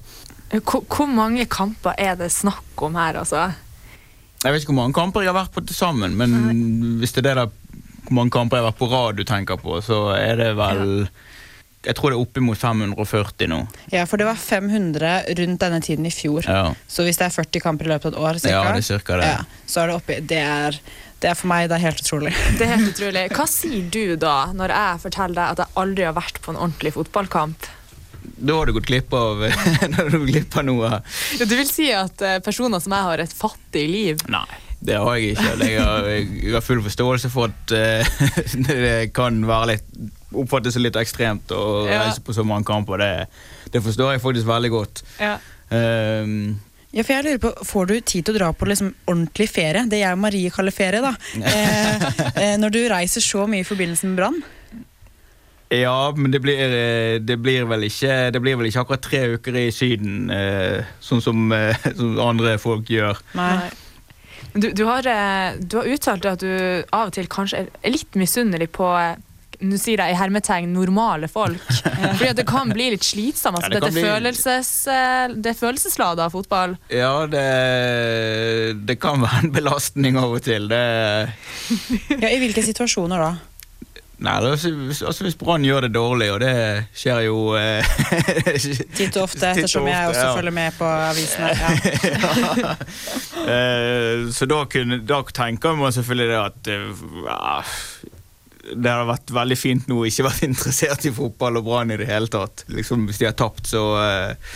Hvor, 0.60 0.84
hvor 0.84 1.08
mange 1.08 1.48
kamper 1.48 1.96
er 2.00 2.18
det 2.20 2.28
snakk 2.34 2.84
om 2.84 3.00
her, 3.00 3.22
altså? 3.22 3.48
Jeg 4.42 4.52
vet 4.52 4.64
ikke 4.64 4.74
hvor 4.74 4.82
mange 4.82 4.98
kamper 4.98 5.24
jeg 5.24 5.30
har 5.30 5.38
vært 5.38 5.54
på 5.54 5.62
til 5.64 5.76
sammen, 5.78 6.16
men 6.18 6.98
hvis 7.00 7.14
det 7.14 7.22
er 7.22 7.28
det 7.30 7.34
der 7.38 7.58
hvor 8.12 8.20
mange 8.20 8.34
kamper 8.36 8.58
jeg 8.60 8.66
har 8.66 8.70
vært 8.70 8.80
på 8.84 8.90
rad 8.92 9.16
du 9.16 9.24
tenker 9.28 9.56
på, 9.62 9.78
så 9.82 10.02
er 10.14 10.36
det 10.38 10.50
vel 10.60 11.06
Jeg 11.82 11.96
tror 11.98 12.12
det 12.12 12.18
er 12.18 12.22
oppimot 12.22 12.60
540 12.60 13.48
nå. 13.50 13.56
Ja, 13.90 14.04
for 14.06 14.20
det 14.20 14.28
var 14.28 14.36
500 14.38 15.14
rundt 15.40 15.58
denne 15.64 15.80
tiden 15.82 16.06
i 16.06 16.12
fjor. 16.14 16.44
Ja, 16.46 16.68
Så 16.86 17.02
hvis 17.02 17.18
det 17.18 17.26
er 17.26 17.34
40 17.34 17.64
kamper 17.64 17.88
i 17.88 17.94
løpet 17.96 18.12
av 18.12 18.12
et 18.14 18.20
år, 18.22 18.38
cirka, 18.44 18.52
ja 18.54 18.76
det 18.76 18.84
er 18.84 18.86
cirka 18.86 19.16
det. 19.18 19.30
ja, 19.32 19.40
så 19.66 19.82
er 19.82 19.90
det 19.90 19.96
oppi 19.98 20.20
det 20.30 20.38
er, 20.44 20.78
det 21.24 21.32
er 21.32 21.34
for 21.40 21.50
meg 21.50 21.66
det 21.72 21.80
er 21.80 21.86
helt 21.88 22.02
utrolig. 22.04 22.30
Det 22.58 22.68
er 22.68 22.74
helt 22.76 22.92
utrolig. 22.94 23.24
Hva 23.34 23.48
sier 23.50 23.90
du 23.90 24.14
da, 24.22 24.36
når 24.54 24.76
jeg 24.76 25.02
forteller 25.08 25.34
deg 25.40 25.56
at 25.56 25.64
jeg 25.64 25.78
aldri 25.82 26.06
har 26.06 26.14
vært 26.20 26.38
på 26.44 26.54
en 26.54 26.60
ordentlig 26.68 26.94
fotballkamp? 26.94 27.66
Da 28.22 28.54
har 28.60 28.70
du 28.70 28.76
gått 28.78 28.86
glipp 28.86 29.10
av, 29.18 29.42
glipp 30.30 30.54
av 30.58 30.64
noe. 30.68 30.90
Ja, 31.40 31.46
Du 31.50 31.56
vil 31.58 31.66
si 31.66 31.88
at 31.94 32.22
eh, 32.22 32.38
personer 32.46 32.78
som 32.82 32.94
jeg 32.94 33.08
har 33.10 33.22
et 33.26 33.34
fattig 33.34 33.88
liv 33.90 34.22
Nei, 34.30 34.44
det 34.82 34.96
har 34.98 35.14
jeg 35.16 35.36
ikke. 35.36 35.52
Jeg 35.62 35.78
har, 35.82 36.08
jeg 36.10 36.52
har 36.56 36.64
full 36.66 36.82
forståelse 36.82 37.30
for 37.30 37.52
at 37.52 37.74
uh, 37.76 38.26
det 38.68 39.12
kan 39.14 39.38
være 39.46 39.70
litt 39.76 39.88
oppfattes 40.32 40.78
litt 40.80 40.96
ekstremt 40.96 41.52
å 41.54 41.62
Ja. 41.86 42.02
reise 42.06 42.22
på 42.24 42.32
så 42.34 42.42
mange 42.46 42.64
kamper. 42.66 42.98
Det, 43.02 43.10
det 43.74 43.82
forstår 43.84 44.14
jeg 44.16 44.22
faktisk 44.24 44.48
veldig 44.48 44.70
godt. 44.74 45.02
ja. 45.20 45.38
Um, 45.72 46.60
Ja, 46.92 47.00
for 47.00 47.14
jeg 47.14 47.24
lurer 47.24 47.38
på, 47.40 47.50
Får 47.64 47.86
du 47.88 47.92
tid 48.04 48.26
til 48.26 48.34
å 48.34 48.36
dra 48.36 48.48
på 48.52 48.66
liksom 48.68 48.90
ordentlig 49.08 49.46
ferie? 49.48 49.86
Det 49.88 50.02
jeg 50.02 50.12
og 50.12 50.18
Marie 50.20 50.50
kaller 50.52 50.74
ferie. 50.76 51.00
da 51.00 51.14
eh, 51.48 52.02
eh, 52.36 52.56
Når 52.60 52.74
du 52.74 52.80
reiser 52.92 53.24
så 53.24 53.46
mye 53.48 53.64
i 53.64 53.68
forbindelse 53.68 54.10
med 54.10 54.18
brann? 54.20 54.36
Ja, 55.72 56.12
men 56.16 56.28
det 56.34 56.42
blir, 56.44 56.58
eh, 56.60 57.14
det 57.24 57.38
blir 57.40 57.64
vel 57.70 57.86
ikke 57.88 58.18
Det 58.34 58.42
blir 58.44 58.58
vel 58.60 58.68
ikke 58.68 58.82
akkurat 58.84 59.00
tre 59.06 59.22
uker 59.38 59.56
i 59.56 59.70
Syden, 59.72 60.28
eh, 60.36 60.84
sånn 61.00 61.22
som, 61.24 61.46
eh, 61.56 61.72
som 61.96 62.18
andre 62.20 62.58
folk 62.60 62.84
gjør. 62.92 63.16
Nei. 63.40 63.70
Du, 64.54 64.70
du, 64.72 64.84
har, 64.84 65.06
eh, 65.08 65.54
du 65.60 65.76
har 65.80 65.86
uttalt 65.88 66.26
at 66.28 66.40
du 66.44 66.84
av 66.92 67.06
og 67.08 67.12
til 67.16 67.28
kanskje 67.32 67.62
er- 67.66 67.90
litt 67.94 68.12
misunnelig 68.20 68.68
på 68.76 68.88
eh, 69.00 69.14
nå 69.62 69.78
sier 69.78 70.00
jeg 70.02 70.10
i 70.12 70.16
hermetegn 70.18 70.72
normale 70.74 71.28
folk. 71.30 71.60
Fordi 72.18 72.28
at 72.32 72.36
det 72.40 72.46
kan 72.50 72.68
bli 72.74 72.88
litt 72.96 73.04
slitsomt. 73.06 73.60
Altså, 73.60 73.70
Ja, 73.70 73.74
det 73.76 73.80
dette 73.80 73.92
bli- 73.94 74.02
følelses, 74.08 74.70
eh, 74.90 75.28
det 75.38 75.52
er 75.52 75.58
følelseslada 75.60 76.26
fotball. 76.34 76.74
Ja, 76.90 77.12
det, 77.30 77.46
det 78.88 78.98
kan 79.00 79.22
være 79.22 79.44
en 79.46 79.52
belastning 79.54 80.18
av 80.18 80.34
og 80.36 80.42
til. 80.44 80.66
Det, 80.72 80.82
Ja, 82.18 82.28
I 82.32 82.40
hvilke 82.42 82.64
situasjoner 82.66 83.22
da? 83.22 83.30
Nei, 84.22 84.34
altså, 84.38 84.70
hvis- 84.88 85.02
altså 85.06 85.24
Hvis 85.26 85.36
Brann 85.40 85.64
gjør 85.66 85.86
det 85.86 85.92
dårlig, 85.94 86.28
og 86.34 86.40
det 86.44 86.52
skjer 86.96 87.24
jo 87.26 87.36
eh, 87.58 87.92
Titt 88.96 89.16
og 89.18 89.24
ofte, 89.26 89.50
ettersom 89.52 89.86
jeg 89.90 90.08
også 90.12 90.24
ja. 90.28 90.32
følger 90.38 90.56
med 90.58 90.78
på 90.78 90.88
avisene. 90.88 91.52
Ja. 91.58 92.74
Eh, 93.42 94.28
Så 94.30 94.46
da, 94.46 94.60
kunne, 94.70 95.00
da 95.02 95.22
tenker 95.34 95.74
man 95.78 95.92
selvfølgelig 95.94 96.28
det 96.30 96.40
at 96.40 96.68
eh, 96.70 97.62
det 98.78 98.90
hadde 98.92 99.08
vært 99.08 99.32
veldig 99.34 99.56
fint 99.58 99.88
nå 99.90 99.96
å 99.98 100.04
ikke 100.06 100.28
vært 100.28 100.44
interessert 100.46 101.06
i 101.08 101.12
fotball 101.14 101.58
og 101.58 101.64
Brann 101.66 101.90
i 101.90 101.96
det 101.98 102.06
hele 102.06 102.30
tatt. 102.30 102.62
Liksom, 102.70 103.08
hvis 103.08 103.18
de 103.18 103.26
har 103.26 103.34
tapt, 103.38 103.66
så 103.72 103.82
eh, 103.98 104.52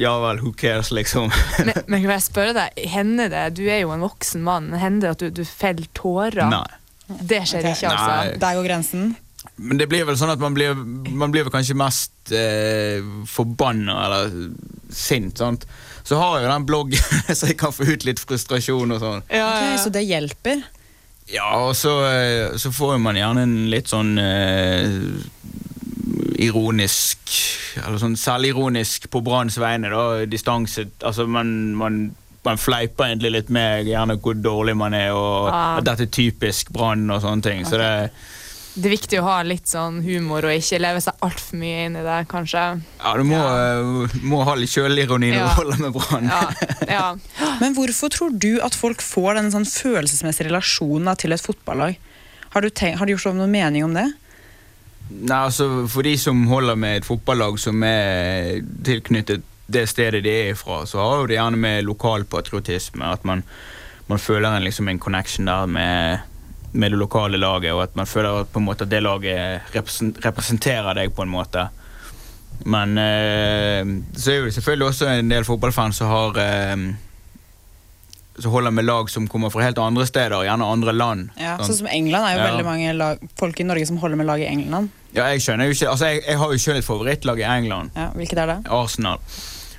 ja 0.00 0.14
vel, 0.22 0.40
who 0.40 0.54
cares, 0.56 0.88
liksom. 0.96 1.28
Men, 1.60 1.74
men 1.92 2.00
kan 2.06 2.14
jeg 2.14 2.24
spørre 2.24 2.54
deg, 2.56 2.80
hender 2.88 3.28
det, 3.34 3.42
du 3.58 3.66
er 3.68 3.82
jo 3.82 3.92
en 3.92 4.06
voksen 4.06 4.40
mann, 4.46 4.72
hender 4.80 5.10
det 5.10 5.12
at 5.18 5.24
du, 5.26 5.42
du 5.42 5.44
feller 5.44 5.90
tårer? 5.92 6.40
Nei. 6.48 6.64
Det 7.08 7.42
skjer 7.48 7.70
ikke, 7.72 7.90
altså? 7.90 8.10
Nei. 8.10 8.38
Der 8.40 8.58
går 8.58 8.66
grensen. 8.68 9.14
Men 9.56 9.78
det 9.78 9.86
blir 9.90 10.06
vel 10.08 10.16
sånn 10.18 10.32
at 10.32 10.40
man 10.40 10.54
blir, 10.56 10.72
man 10.74 11.32
blir 11.34 11.44
vel 11.46 11.52
kanskje 11.52 11.76
mest 11.78 12.32
eh, 12.34 13.04
forbanna 13.28 13.98
eller 14.06 14.38
sint. 14.88 15.38
sant? 15.38 15.66
Så 16.04 16.18
har 16.20 16.38
jeg 16.38 16.46
jo 16.46 16.52
den 16.52 16.66
bloggen, 16.68 17.20
så 17.36 17.50
jeg 17.50 17.58
kan 17.60 17.74
få 17.74 17.86
ut 17.88 18.06
litt 18.08 18.22
frustrasjon 18.22 18.96
og 18.96 19.02
sånn. 19.02 19.22
Ok, 19.28 19.68
så 19.84 19.92
det 19.94 20.04
hjelper. 20.08 20.64
Ja, 21.32 21.48
og 21.64 21.72
så, 21.76 21.94
eh, 22.10 22.56
så 22.60 22.72
får 22.74 22.98
man 23.00 23.16
gjerne 23.16 23.46
en 23.46 23.54
litt 23.72 23.88
sånn 23.88 24.18
eh, 24.20 24.98
ironisk 26.44 27.30
Eller 27.80 27.96
sånn 27.98 28.18
selvironisk 28.20 29.08
på 29.10 29.22
Branns 29.24 29.56
vegne, 29.58 29.88
da. 29.90 30.26
Distanse. 30.30 30.84
Altså, 31.02 31.24
man, 31.26 31.48
man, 31.78 32.02
man 32.44 32.58
fleiper 32.60 33.08
egentlig 33.10 33.32
litt 33.32 33.50
med 33.50 33.86
gjerne 33.88 34.18
hvor 34.20 34.34
dårlig 34.40 34.76
man 34.76 34.94
er, 34.94 35.10
og 35.16 35.48
Ah. 35.50 35.76
at 35.78 35.84
dette 35.84 36.02
er 36.08 36.12
typisk 36.12 36.70
Brann 36.72 37.08
og 37.10 37.22
sånne 37.22 37.42
ting. 37.42 37.64
Så 37.64 37.78
det 37.80 38.10
Det 38.76 38.86
er 38.86 38.96
viktig 38.96 39.18
å 39.20 39.22
ha 39.22 39.42
litt 39.46 39.68
sånn 39.70 40.00
humor 40.02 40.42
og 40.48 40.50
ikke 40.50 40.80
leve 40.82 40.98
seg 41.00 41.14
altfor 41.22 41.54
mye 41.60 41.84
inn 41.86 41.94
i 41.96 42.02
det, 42.02 42.16
kanskje. 42.26 42.82
Ja, 43.04 43.12
du 43.16 43.22
må, 43.22 43.38
ja. 43.38 44.08
må 44.26 44.40
ha 44.44 44.54
litt 44.58 44.68
sjølironi 44.72 45.30
når 45.30 45.38
Ja. 45.38 45.46
du 45.46 45.54
holder 45.60 45.78
med 45.78 45.92
Brann. 45.94 46.32
Ja. 46.88 47.14
Men 47.60 47.74
hvorfor 47.76 48.10
tror 48.10 48.36
du 48.36 48.58
at 48.66 48.74
folk 48.74 48.98
får 49.00 49.34
den 49.38 49.52
sånn 49.52 49.64
følelsesmessige 49.68 50.48
relasjonen 50.50 51.16
til 51.16 51.32
et 51.32 51.40
fotballag? 51.40 51.96
Har 52.50 52.60
du, 52.62 52.68
tenkt, 52.70 52.98
har 52.98 53.06
du 53.06 53.14
gjort 53.14 53.34
noen 53.36 53.50
mening 53.50 53.84
om 53.84 53.94
det? 53.94 54.08
Nei, 55.10 55.36
altså 55.46 55.86
For 55.88 56.02
de 56.02 56.16
som 56.18 56.46
holder 56.48 56.74
med 56.76 56.96
et 56.96 57.04
fotballag 57.06 57.58
som 57.60 57.82
er 57.86 58.60
tilknyttet 58.82 59.42
det 59.66 59.86
stedet 59.88 60.22
de 60.24 60.30
er 60.30 60.50
ifra, 60.52 60.82
så 60.86 60.98
har 61.00 61.16
jo 61.22 61.26
det 61.30 61.38
gjerne 61.38 61.56
med 61.56 61.84
lokalpatriotisme. 61.88 63.04
At 63.12 63.24
man, 63.24 63.42
man 64.06 64.18
føler 64.18 64.50
en, 64.58 64.64
liksom, 64.64 64.88
en 64.88 64.98
connection 65.00 65.46
der 65.48 65.66
med, 65.66 66.18
med 66.72 66.92
det 66.92 66.98
lokale 67.00 67.38
laget, 67.40 67.72
og 67.72 67.82
at 67.82 67.96
man 67.96 68.06
føler 68.06 68.40
at, 68.42 68.52
på 68.52 68.58
en 68.60 68.64
måte, 68.68 68.84
at 68.84 68.90
det 68.92 69.02
laget 69.02 69.62
representerer 70.24 70.94
deg 71.00 71.14
på 71.16 71.22
en 71.24 71.32
måte. 71.32 71.68
Men 72.64 72.98
eh, 72.98 73.82
så 74.16 74.30
er 74.36 74.44
det 74.46 74.54
selvfølgelig 74.54 74.86
også 74.92 75.08
en 75.10 75.32
del 75.32 75.44
fotballfans 75.48 75.96
som 75.98 76.12
har 76.12 76.38
eh, 76.38 76.76
som 78.38 78.50
holder 78.50 78.70
med 78.74 78.84
lag 78.84 79.06
som 79.10 79.28
kommer 79.30 79.50
fra 79.54 79.62
helt 79.62 79.78
andre 79.78 80.04
steder, 80.06 80.40
gjerne 80.46 80.66
andre 80.66 80.92
land. 80.94 81.28
Ja, 81.38 81.52
Sånn- 81.58 81.68
sånn 81.68 81.76
som 81.84 81.86
England 81.90 82.26
er 82.26 82.32
jo 82.34 82.40
Ja. 82.42 82.46
veldig 82.50 82.64
mange 82.66 82.92
lag, 82.98 83.18
folk 83.38 83.60
i 83.60 83.66
Norge 83.66 83.86
som 83.86 83.96
holder 84.02 84.16
med 84.18 84.26
lag 84.26 84.40
i 84.42 84.46
England. 84.50 84.90
Ja, 85.14 85.28
jeg 85.30 85.40
skjønner 85.44 85.66
jo 85.68 85.74
ikke 85.76 85.90
Altså, 85.92 86.06
jeg, 86.10 86.22
jeg 86.26 86.38
har 86.38 86.52
jo 86.52 86.58
selv 86.58 86.78
et 86.80 86.84
favorittlag 86.84 87.38
i 87.38 87.42
England. 87.46 87.90
Ja, 87.94 88.08
hvilket 88.14 88.38
er 88.42 88.46
det? 88.46 88.56
Arsenal. 88.74 89.18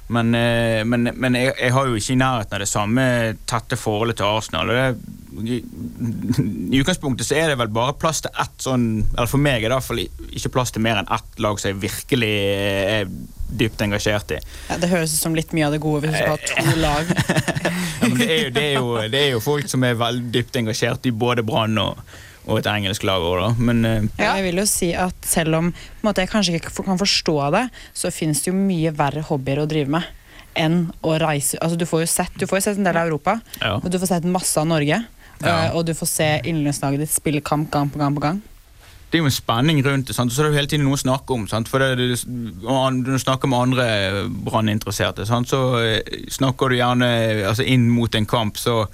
Men, 0.08 0.36
eh, 0.38 0.84
men, 0.86 1.10
men 1.18 1.38
jeg, 1.38 1.54
jeg 1.58 1.74
har 1.74 1.88
jo 1.90 1.98
ikke 1.98 2.14
i 2.14 2.20
nærheten 2.22 2.58
av 2.58 2.62
det 2.62 2.70
samme 2.70 3.06
tette 3.50 3.78
forholdet 3.80 4.20
til 4.20 4.28
Arsenal. 4.30 4.70
Og 4.70 4.78
det, 4.78 5.14
i, 5.56 6.80
utgangspunktet 6.80 7.28
så 7.28 7.38
er 7.40 7.52
det 7.52 7.60
vel 7.60 7.72
bare 7.74 7.96
plass 8.00 8.22
til 8.24 8.32
ett 8.40 8.62
sånn 8.64 8.86
Eller 9.04 9.28
for 9.28 9.42
meg 9.42 9.60
er 9.60 9.68
det 9.68 9.74
i 9.74 9.76
hvert 9.76 9.88
fall 9.90 10.04
ikke 10.06 10.52
plass 10.54 10.72
til 10.72 10.86
mer 10.86 11.02
enn 11.02 11.10
ett 11.12 11.42
lag 11.44 11.60
som 11.60 11.74
jeg 11.74 11.82
virkelig 11.82 12.36
er 12.36 13.10
dypt 13.56 13.82
engasjert 13.86 14.32
i. 14.36 14.40
Ja, 14.70 14.78
det 14.82 14.90
høres 14.90 15.14
ut 15.14 15.22
som 15.22 15.36
litt 15.38 15.52
mye 15.56 15.68
av 15.68 15.76
det 15.76 15.82
gode 15.84 16.06
hvis 16.06 16.16
du 16.16 16.18
skal 16.18 16.36
ha 16.36 16.40
to 16.54 16.80
lag. 16.82 17.12
Ja, 17.96 18.10
men 18.12 18.20
det, 18.20 18.26
er 18.28 18.42
jo, 18.44 18.50
det, 18.54 18.62
er 18.62 18.74
jo, 18.76 18.88
det 19.10 19.20
er 19.22 19.30
jo 19.32 19.42
folk 19.42 19.70
som 19.72 19.84
er 19.88 19.96
veldig 19.98 20.28
dypt 20.34 20.58
engasjert 20.60 21.08
i 21.08 21.14
både 21.16 21.46
Brann 21.48 21.80
og, 21.82 22.02
og 22.48 22.60
et 22.60 22.68
engelsk 22.70 23.04
lag. 23.08 23.22
òg, 23.26 23.40
da. 23.42 23.50
Men 23.58 23.86
uh, 23.86 24.10
Ja. 24.20 24.36
Jeg 24.38 24.44
vil 24.50 24.62
jo 24.62 24.66
si 24.70 24.92
at 24.94 25.16
selv 25.26 25.56
om 25.58 25.72
på 25.72 26.04
en 26.04 26.10
måte, 26.10 26.22
jeg 26.22 26.30
kanskje 26.30 26.56
ikke 26.60 26.74
kan 26.86 26.98
forstå 27.02 27.38
det, 27.58 27.64
så 27.94 28.12
finnes 28.14 28.42
det 28.44 28.52
jo 28.52 28.56
mye 28.58 28.92
verre 28.96 29.24
hobbyer 29.26 29.64
å 29.64 29.68
drive 29.68 29.90
med 29.90 30.04
enn 30.56 30.86
å 31.04 31.18
reise. 31.20 31.58
Altså, 31.60 31.76
du, 31.76 31.84
får 31.86 32.06
jo 32.06 32.08
sett, 32.08 32.32
du 32.40 32.46
får 32.48 32.62
jo 32.62 32.66
sett 32.70 32.78
en 32.80 32.86
del 32.88 32.96
av 32.96 33.08
Europa, 33.10 33.40
Ja. 33.60 33.74
og 33.76 33.90
du 33.92 33.98
får 34.00 34.08
sett 34.14 34.24
masse 34.30 34.56
av 34.62 34.68
Norge. 34.70 35.02
Ja. 35.44 35.66
eh, 35.66 35.76
Og 35.76 35.84
du 35.86 35.92
får 35.94 36.08
se 36.08 36.28
innlandslaget 36.48 37.00
ditt 37.04 37.12
spille 37.12 37.42
kamp 37.44 37.70
gang 37.72 37.90
på 37.92 38.00
gang 38.00 38.16
på 38.16 38.22
gang. 38.24 38.42
det 39.12 39.20
er 39.20 39.24
jo 39.24 39.28
en 39.30 39.32
spenning 39.36 39.82
rundt 39.84 40.08
det, 40.08 40.16
sant? 40.16 40.32
og 40.32 40.36
så 40.36 40.42
er 40.42 40.48
det 40.48 40.54
jo 40.54 40.58
hele 40.60 40.68
tiden 40.72 40.86
noe 40.88 40.96
å 40.96 41.02
snakke 41.04 41.34
om. 41.36 41.44
Sant? 41.48 41.68
For 41.68 41.80
det, 41.80 41.98
det, 42.00 42.24
Når 42.28 43.04
du 43.06 43.20
snakker 43.20 43.48
med 43.48 43.60
andre 43.60 43.86
branninteresserte, 44.48 45.26
så 45.28 45.60
eh, 45.84 46.02
snakker 46.32 46.70
du 46.72 46.76
gjerne 46.80 47.10
altså 47.48 47.64
inn 47.64 47.90
mot 47.92 48.16
en 48.16 48.26
kamp. 48.26 48.58
så 48.58 48.86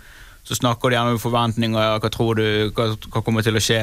så 0.43 0.55
snakker 0.57 0.89
de 0.89 0.97
gjerne 0.97 1.15
om 1.15 1.21
forventninger. 1.21 1.99
Hva 2.01 2.09
tror 2.13 2.39
du, 2.39 2.45
hva, 2.75 2.87
hva 3.13 3.21
kommer 3.21 3.45
til 3.45 3.59
å 3.59 3.61
skje? 3.61 3.79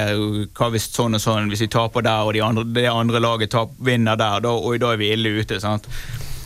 Hva 0.58 0.70
hvis 0.74 0.88
sånn 0.90 1.14
og 1.14 1.22
sånn? 1.22 1.50
Hvis 1.52 1.62
de 1.62 1.70
taper 1.70 2.04
der, 2.06 2.26
og 2.26 2.34
de 2.34 2.42
andre, 2.42 2.64
det 2.74 2.88
andre 2.90 3.22
laget 3.22 3.54
tap, 3.54 3.76
vinner 3.78 4.18
der, 4.18 4.42
da, 4.44 4.54
og 4.56 4.80
da 4.82 4.92
er 4.92 5.00
vi 5.00 5.12
ille 5.14 5.36
ute. 5.38 5.60
sant? 5.62 5.86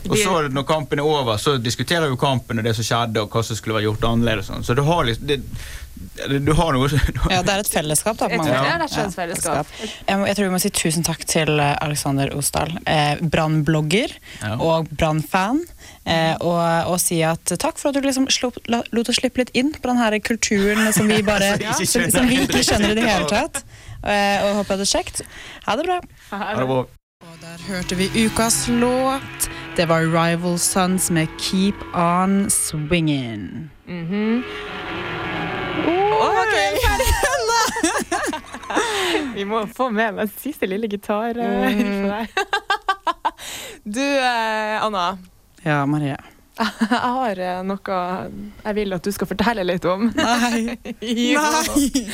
Og 0.09 0.17
så 0.19 0.49
Når 0.53 0.67
kampen 0.67 0.99
er 0.99 1.07
over, 1.07 1.39
så 1.39 1.57
diskuterer 1.63 2.11
jo 2.11 2.17
kampen 2.21 2.59
og 2.59 2.67
det 2.67 2.75
som 2.79 2.87
skjedde, 2.87 3.23
og 3.23 3.31
hva 3.31 3.45
som 3.47 3.59
skulle 3.59 3.79
vært 3.79 3.89
gjort 3.91 4.09
annerledes. 4.11 4.51
Sånn. 4.51 4.67
Så 4.67 4.75
du 4.79 4.83
har 4.87 5.07
liksom 5.07 5.29
det, 5.29 5.41
Du 6.43 6.53
har 6.59 6.73
noe 6.75 6.89
Ja, 7.31 7.43
det 7.45 7.53
er 7.53 7.61
et 7.63 7.71
fellesskap, 7.71 8.17
da. 8.19 8.29
på 8.29 8.41
mange 8.41 8.51
det 8.51 8.73
er 8.73 9.05
et 9.07 9.15
fellesskap. 9.15 9.69
Jeg, 10.09 10.37
tror 10.37 10.49
vi 10.49 10.53
må 10.55 10.61
si 10.63 10.71
tusen 10.75 11.07
takk 11.07 11.23
til 11.29 11.61
eh, 11.63 11.77
Alexander 11.85 12.33
Osdal, 12.37 12.75
eh, 12.87 13.21
Brann-blogger 13.23 14.17
Ja. 14.43 14.57
og 14.59 14.91
Brann-fan. 14.91 15.63
Eh, 16.05 16.35
og, 16.41 16.91
og 16.91 16.99
si 17.01 17.21
at 17.23 17.55
takk 17.63 17.79
for 17.79 17.93
at 17.93 18.01
du 18.01 18.09
liksom 18.09 18.27
lot 18.67 19.09
oss 19.13 19.21
slippe 19.21 19.45
litt 19.45 19.53
inn 19.55 19.71
på 19.77 19.93
den 19.93 20.01
her 20.01 20.19
kulturen 20.19 20.91
som 20.97 21.07
vi 21.11 21.23
bare 21.23 21.55
Som 21.79 22.11
som, 22.11 22.27
vi 22.27 22.43
ikke 22.43 22.65
skjønner 22.67 22.97
i 22.97 22.99
det 22.99 23.07
hele 23.07 23.31
tatt. 23.31 23.63
Eh, 24.03 24.43
og 24.49 24.63
håper 24.63 24.83
det 24.83 24.89
er 24.89 24.97
kjekt. 24.97 25.23
Ha 25.69 25.79
det 25.79 25.87
bra. 25.87 26.01
Ha 26.33 26.51
det 26.59 26.67
bra. 26.67 26.83
Og 27.23 27.35
der 27.41 27.57
hørte 27.69 27.97
vi 27.97 28.07
ukas 28.27 28.69
låt. 28.69 29.51
Det 29.77 29.89
var 29.89 30.01
Rival 30.01 30.59
Sons 30.59 31.11
med 31.11 31.27
Keep 31.39 31.75
On 31.95 32.47
Swingin'. 32.47 33.69
Mhm. 33.87 34.45
Vi 39.35 39.45
må 39.45 39.67
få 39.77 39.91
med 39.91 40.13
den 40.17 40.29
siste 40.39 40.67
lille 40.67 40.89
gitar 40.89 41.35
Mm. 41.35 41.83
for 42.03 42.09
deg. 42.17 42.29
Du, 43.85 44.01
eh, 44.01 44.85
Anna. 44.85 45.19
Ja, 45.65 45.87
Marie. 45.87 46.17
Jeg 46.59 46.99
har 47.01 47.39
eh, 47.41 47.61
noe 47.65 47.99
jeg 48.63 48.77
vil 48.77 48.93
at 48.93 49.07
du 49.07 49.13
skal 49.15 49.29
fortelle 49.31 49.65
litt 49.65 49.87
om. 49.89 50.11
Nei. 50.13 50.77
Nei. 51.01 52.07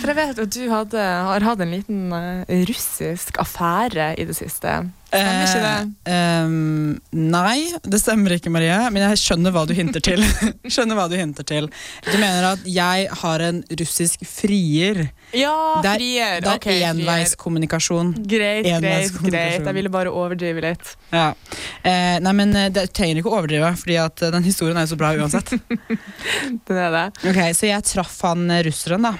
For 0.00 0.10
jeg 0.10 0.18
vet 0.18 0.40
at 0.44 0.54
du 0.56 0.64
hadde, 0.72 1.04
har 1.28 1.46
hatt 1.46 1.62
en 1.62 1.74
liten 1.74 2.14
eh, 2.16 2.64
russisk 2.68 3.38
affære 3.42 4.12
i 4.18 4.26
det 4.28 4.36
siste. 4.38 4.80
Stemmer 5.08 5.44
ikke 5.46 5.60
det? 5.64 5.76
Eh, 6.04 6.16
ehm, 6.18 6.98
nei, 7.32 7.58
det 7.88 8.00
stemmer 8.02 8.34
ikke, 8.36 8.50
Marie. 8.52 8.76
Men 8.92 9.06
jeg 9.06 9.20
skjønner 9.22 9.54
hva 9.54 9.62
du 9.68 9.72
hinter 9.76 10.04
til. 10.04 10.20
skjønner 10.74 10.98
hva 10.98 11.06
Du 11.08 11.16
hinter 11.16 11.46
til. 11.48 11.70
Du 12.04 12.16
mener 12.20 12.50
at 12.50 12.66
jeg 12.68 13.06
har 13.22 13.44
en 13.46 13.62
russisk 13.80 14.26
frier. 14.28 15.06
Ja, 15.32 15.54
Det 15.84 15.94
er, 15.94 15.96
frier. 16.02 16.42
det 16.44 16.50
er 16.52 16.60
okay, 16.60 16.82
enveiskommunikasjon. 16.90 18.12
Greit, 18.28 18.68
greit, 18.68 19.16
greit. 19.24 19.64
Jeg 19.64 19.76
ville 19.78 19.92
bare 19.92 20.12
overdrive 20.12 20.64
litt. 20.66 20.92
Ja. 21.14 21.30
Eh, 21.82 22.18
nei, 22.24 22.34
men 22.36 22.52
eh, 22.56 22.68
det 22.74 22.90
trenger 22.92 23.22
ikke 23.22 23.32
å 23.32 23.38
overdrive, 23.40 23.72
Fordi 23.80 23.96
at 24.02 24.26
den 24.36 24.44
historien 24.44 24.76
er 24.76 24.84
jo 24.84 24.92
så 24.92 25.00
bra 25.00 25.14
uansett. 25.16 25.56
Den 26.68 26.76
er 26.76 26.92
det. 26.92 27.06
Ok, 27.30 27.40
Så 27.56 27.68
jeg 27.70 27.84
traff 27.88 28.20
han 28.26 28.44
russeren, 28.64 29.08
da. 29.08 29.16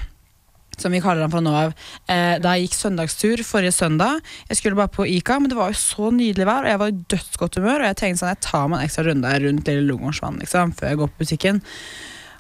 Som 0.79 0.95
vi 0.95 1.03
kaller 1.05 1.27
han 1.27 1.33
fra 1.33 1.43
nå 1.45 1.55
av. 1.55 1.73
Eh, 2.07 2.37
da 2.43 2.55
jeg 2.55 2.69
gikk 2.69 2.77
søndagstur 2.79 3.45
forrige 3.47 3.75
søndag. 3.77 4.21
Jeg 4.51 4.61
skulle 4.61 4.79
bare 4.79 4.93
på 4.95 5.07
Ica, 5.09 5.39
men 5.41 5.51
det 5.53 5.59
var 5.59 5.73
jo 5.73 5.81
så 5.81 6.13
nydelig 6.15 6.47
vær, 6.49 6.67
og 6.67 6.73
jeg 6.73 6.83
var 6.83 6.93
i 6.93 7.01
dødsgodt 7.15 7.59
humør. 7.61 7.83
Og 7.83 7.91
jeg 7.91 8.01
tenkte 8.03 8.23
sånn, 8.23 8.35
jeg 8.35 8.45
tar 8.47 8.69
meg 8.69 8.79
en 8.79 8.87
ekstra 8.87 9.09
runde 9.09 9.35
rundt 9.47 9.73
Lille 9.73 9.89
Lungårdsvann 9.89 10.39
liksom, 10.45 10.77
før 10.79 10.93
jeg 10.93 11.03
går 11.03 11.13
på 11.13 11.27
butikken. 11.27 11.65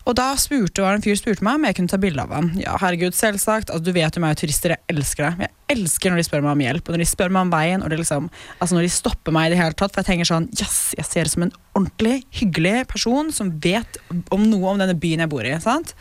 Og 0.09 0.14
da 0.16 0.30
spurte, 0.40 0.80
var 0.80 0.95
det 0.95 1.02
en 1.02 1.04
fyr 1.04 1.18
spurte 1.21 1.45
meg 1.45 1.59
om 1.59 1.66
jeg 1.68 1.76
kunne 1.76 1.92
ta 1.92 1.99
bilde 2.00 2.23
av 2.25 2.30
han. 2.33 2.47
Ja, 2.57 2.78
herregud, 2.80 3.12
selvsagt. 3.16 3.68
Altså, 3.68 3.85
du 3.85 3.92
vet 3.92 4.16
jo 4.16 4.23
meg 4.25 4.33
og 4.33 4.40
turister, 4.40 4.73
jeg 4.73 4.95
elsker 4.95 5.26
det. 5.26 5.49
Jeg 5.50 5.76
elsker 5.76 6.14
når 6.14 6.23
de 6.23 6.25
spør 6.30 6.45
meg 6.47 6.54
om 6.54 6.62
hjelp, 6.64 6.88
og 6.88 6.97
når 6.97 7.02
de 7.04 7.09
spør 7.11 7.35
meg 7.35 7.45
om 7.45 7.52
veien, 7.52 7.85
og 7.85 7.92
det 7.92 7.99
liksom, 8.00 8.30
altså 8.57 8.78
når 8.78 8.87
de 8.87 8.95
stopper 8.95 9.37
meg 9.37 9.50
i 9.50 9.52
det 9.52 9.61
hele 9.61 9.76
tatt. 9.76 9.92
For 9.92 10.00
jeg 10.00 10.09
tenker 10.09 10.30
sånn, 10.30 10.49
yes, 10.57 10.78
jeg 10.97 11.09
ser 11.11 11.28
ut 11.28 11.35
som 11.35 11.45
en 11.45 11.54
ordentlig, 11.75 12.23
hyggelig 12.40 12.87
person 12.95 13.28
som 13.37 13.52
vet 13.61 14.00
om 14.33 14.49
noe 14.49 14.73
om 14.73 14.80
denne 14.80 14.97
byen 14.97 15.26
jeg 15.26 15.33
bor 15.35 15.45
i. 15.45 15.52
sant? 15.61 15.92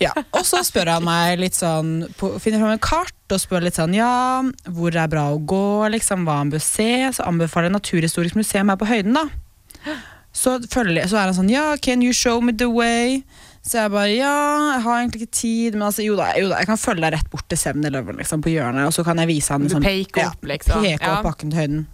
Ja, 0.00 0.12
Og 0.32 0.44
så 0.46 0.60
spør 0.62 0.92
han 0.94 1.02
meg 1.04 1.40
litt 1.40 1.56
sånn 1.58 2.04
på, 2.20 2.28
Finner 2.38 2.60
fram 2.62 2.76
et 2.76 2.82
kart 2.84 3.34
og 3.34 3.40
spør 3.42 3.64
litt 3.66 3.74
sånn 3.74 3.96
Ja, 3.96 4.42
hvor 4.70 4.94
er 4.94 5.08
bra 5.10 5.24
å 5.34 5.40
gå, 5.42 5.88
liksom, 5.90 6.22
hva 6.28 6.36
han 6.38 6.52
bør 6.54 6.62
se. 6.62 6.86
Så 7.16 7.26
anbefaler 7.26 7.66
jeg 7.68 7.74
Naturhistorisk 7.80 8.38
museum 8.38 8.70
her 8.70 8.78
på 8.78 8.86
høyden, 8.88 9.18
da. 9.18 9.26
Så, 10.38 10.58
følger, 10.70 11.08
så 11.10 11.18
er 11.18 11.30
han 11.30 11.34
sånn 11.36 11.50
Ja, 11.50 11.72
can 11.82 12.02
you 12.04 12.12
show 12.14 12.40
me 12.44 12.52
the 12.52 12.68
way? 12.70 13.22
Så 13.66 13.80
jeg 13.82 13.90
bare 13.92 14.12
Ja, 14.14 14.34
jeg 14.76 14.82
har 14.86 15.00
egentlig 15.02 15.22
ikke 15.24 15.34
tid, 15.40 15.74
men 15.74 15.88
altså, 15.88 16.04
jo 16.06 16.14
da, 16.16 16.30
jo 16.38 16.48
da 16.52 16.60
jeg 16.62 16.70
kan 16.70 16.78
følge 16.80 17.02
deg 17.04 17.16
rett 17.18 17.30
bort 17.32 17.48
til 17.50 17.58
7-Eleven 17.58 18.16
liksom, 18.22 18.42
på 18.44 18.52
hjørnet, 18.54 18.86
og 18.86 18.94
så 18.94 19.04
kan 19.04 19.18
jeg 19.18 19.28
vise 19.34 19.52
han 19.56 19.66
Du 19.66 19.72
sånn, 19.74 19.82
peker 19.84 20.30
opp, 20.30 20.44
liksom. 20.46 20.84
Peke 20.86 21.02
Ja. 21.04 21.16
opp 21.18 21.26
bakken 21.26 21.50
til 21.52 21.58
høyden. 21.64 21.86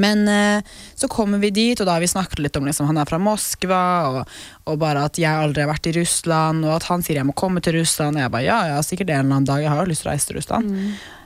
Men 0.00 0.28
eh, 0.28 0.76
så 0.94 1.08
kommer 1.10 1.38
vi 1.42 1.52
dit, 1.54 1.80
og 1.80 1.86
da 1.86 1.96
har 1.96 2.04
vi 2.04 2.10
snakket 2.10 2.42
litt 2.42 2.56
om 2.58 2.66
liksom, 2.66 2.88
han 2.90 2.98
er 3.00 3.08
fra 3.08 3.20
Moskva, 3.22 3.82
og, 4.10 4.36
og 4.70 4.78
bare 4.82 5.06
at 5.08 5.20
jeg 5.20 5.30
aldri 5.30 5.64
har 5.64 5.70
vært 5.72 5.90
i 5.90 5.96
Russland, 5.98 6.66
og 6.66 6.76
at 6.76 6.88
han 6.90 7.04
sier 7.04 7.20
jeg 7.20 7.28
må 7.28 7.36
komme 7.38 7.62
til 7.64 7.78
Russland. 7.78 8.18
Og 8.18 8.26
jeg 8.26 8.34
bare 8.34 8.48
ja, 8.48 8.60
ja, 8.74 8.80
sikkert 8.86 9.12
en 9.12 9.22
eller 9.22 9.38
annen 9.38 9.50
dag, 9.50 9.62
jeg 9.64 9.72
har 9.72 9.82
jo 9.82 9.92
lyst 9.92 10.04
til 10.04 10.10
å 10.10 10.14
reise 10.14 10.30
til 10.30 10.40
Russland. 10.40 10.74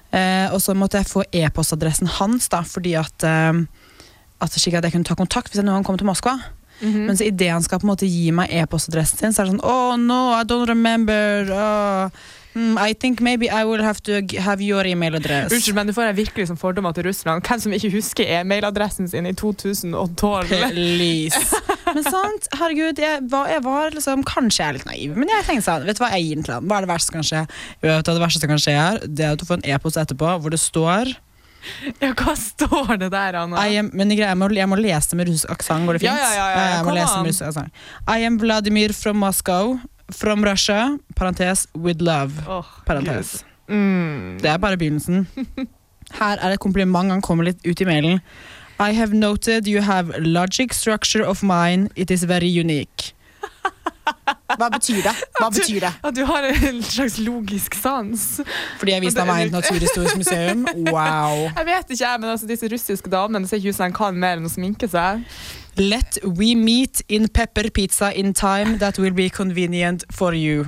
Eh, 0.08 0.46
og 0.54 0.60
så 0.64 0.76
måtte 0.76 1.00
jeg 1.00 1.10
få 1.10 1.24
e-postadressen 1.36 2.08
hans, 2.18 2.48
da, 2.52 2.62
fordi 2.64 2.94
at, 3.00 3.28
eh, 3.28 3.64
at 4.44 4.54
slik 4.56 4.78
at 4.78 4.86
jeg 4.86 4.96
kunne 4.96 5.08
ta 5.08 5.18
kontakt 5.18 5.52
hvis 5.52 5.60
jeg 5.60 5.68
noen 5.68 5.80
gang 5.80 5.90
kom 5.90 6.00
til 6.00 6.08
Moskva. 6.08 6.38
Men 7.08 7.16
så 7.18 7.26
idet 7.26 7.50
han 7.50 7.64
skal 7.64 7.80
på 7.80 7.88
en 7.88 7.90
måte 7.90 8.06
gi 8.06 8.28
meg 8.30 8.52
e-postadressen 8.54 9.18
sin, 9.18 9.32
så 9.34 9.42
er 9.42 9.48
det 9.48 9.56
sånn 9.56 9.64
Oh 9.66 9.96
no, 9.98 10.30
I 10.36 10.44
don't 10.46 10.68
remember. 10.70 11.48
Oh, 11.50 12.28
hmm, 12.58 12.74
I 12.78 12.92
think 12.94 13.20
maybe 13.22 13.46
I 13.48 13.62
will 13.64 13.82
have 13.86 14.02
to 14.08 14.18
have 14.42 14.60
your 14.64 14.84
email 14.86 15.14
address. 15.16 15.52
Unnskyld, 15.54 15.76
men 15.78 15.86
du 15.86 15.94
får 15.96 16.12
virkelig 16.18 16.48
som 16.50 16.58
fordommer 16.58 16.92
til 16.96 17.06
Russland. 17.06 17.46
Hvem 17.46 17.60
som 17.64 17.72
ikke 17.78 17.90
husker 17.94 18.26
e-mailadressen 18.40 19.08
sin 19.08 19.26
i 19.30 19.32
2012? 19.32 20.48
Please. 20.72 21.38
Men 21.94 22.04
sant, 22.04 22.48
herregud, 22.58 22.98
jeg 23.00 23.22
var, 23.32 23.46
jeg 23.48 23.62
var 23.64 23.94
liksom 23.96 24.20
Kanskje 24.28 24.60
jeg 24.60 24.68
er 24.68 24.76
litt 24.76 24.84
naiv, 24.90 25.14
men 25.16 25.30
jeg 25.32 25.46
tenkte 25.46 25.64
sånn 25.70 25.86
Vet 25.88 25.96
du 25.96 26.02
hva 26.02 26.10
jeg 26.12 26.26
gir 26.26 26.42
til 26.44 26.52
ham? 26.58 26.66
Hva 26.68 26.76
er 26.82 26.84
det 26.84 26.90
verste 26.90 27.08
som 27.08 27.16
kan 27.16 27.24
skje? 27.30 27.40
Vet 27.80 28.04
du 28.04 28.10
hva 28.10 28.16
det 28.18 28.22
verste 28.26 28.42
som 28.42 28.50
kan 28.52 28.60
skje 28.60 28.74
her, 28.76 28.98
det 29.08 29.24
er 29.24 29.32
at 29.32 29.40
du 29.40 29.46
får 29.48 29.60
en 29.62 29.64
e-post 29.72 29.96
etterpå 30.02 30.34
hvor 30.42 30.52
det 30.52 30.60
står 30.60 31.14
Ja, 32.02 32.10
hva 32.12 32.34
står 32.36 32.92
det 33.00 33.08
der, 33.14 33.38
Anna? 33.40 33.64
I 33.64 33.78
am, 33.80 33.88
men 33.96 34.12
jeg 34.12 34.36
må, 34.40 34.50
jeg 34.56 34.68
må 34.70 34.76
lese 34.80 35.14
det 35.14 35.20
med 35.22 35.30
russisk 35.32 35.50
aksent, 35.56 35.88
går 35.88 35.96
det 35.98 36.04
Ja, 36.06 36.12
fint? 36.12 36.26
ja, 36.26 36.34
ja, 36.36 36.48
ja, 36.52 36.66
jeg 36.76 36.84
må 36.90 36.94
lese 36.98 37.16
med 37.22 37.32
russisk 37.32 37.48
aksent. 37.48 37.80
I 38.04 38.28
am 38.28 38.36
Vladimir 38.44 38.92
from 38.96 39.16
Moscow, 39.24 39.78
from 40.12 40.44
Russia, 40.44 40.98
parentes, 41.16 41.66
with 41.74 42.02
love, 42.02 42.32
parentes. 42.86 43.44
Mm. 43.68 44.38
Det 44.40 44.50
er 44.50 44.56
bare 44.56 44.76
begynnelsen. 44.76 45.26
Her 46.18 46.38
er 46.40 46.54
et 46.54 46.60
kompliment 46.60 47.10
han 47.10 47.20
kommer 47.22 47.44
litt 47.44 47.66
ut 47.66 47.80
i 47.80 47.84
mailen. 47.84 48.20
I 48.80 48.92
have 48.94 49.12
noted 49.12 49.66
you 49.66 49.82
have 49.82 50.14
logic 50.18 50.72
structure 50.72 51.26
of 51.26 51.42
mine, 51.42 51.88
It 51.96 52.10
is 52.10 52.24
very 52.24 52.48
unique. 52.60 53.12
Hva 54.58 54.68
betyr 54.72 55.02
det? 55.04 55.12
Hva 55.38 55.50
betyr 55.52 55.84
det? 55.84 55.92
At 56.08 56.16
du 56.16 56.22
har 56.28 56.46
en 56.48 56.80
slags 56.82 57.18
logisk 57.22 57.76
sans. 57.78 58.24
Fordi 58.80 58.94
jeg 58.94 59.04
viste 59.04 59.20
deg 59.20 59.30
veien 59.30 59.52
til 59.52 59.58
Naturhistorisk 59.58 60.20
museum? 60.20 60.64
Wow. 60.88 61.44
Jeg 61.52 61.68
vet 61.68 61.94
ikke, 61.94 62.12
men 62.22 62.32
altså, 62.32 62.48
disse 62.48 62.70
russiske 62.72 63.12
damene 63.12 63.48
ser 63.48 63.60
ikke 63.60 63.74
ut 63.74 63.78
som 63.78 63.92
de 63.92 63.98
kan 63.98 64.18
mer 64.18 64.40
enn 64.40 64.48
å 64.48 64.52
sminke 64.52 64.88
seg. 64.90 65.24
Let 65.78 66.18
we 66.24 66.54
meet 66.58 67.04
in 67.08 67.28
pepper 67.28 67.70
pizza 67.70 68.10
in 68.10 68.34
time 68.34 68.78
that 68.82 68.98
will 68.98 69.14
be 69.14 69.28
convenient 69.30 70.04
for 70.10 70.34
you. 70.34 70.66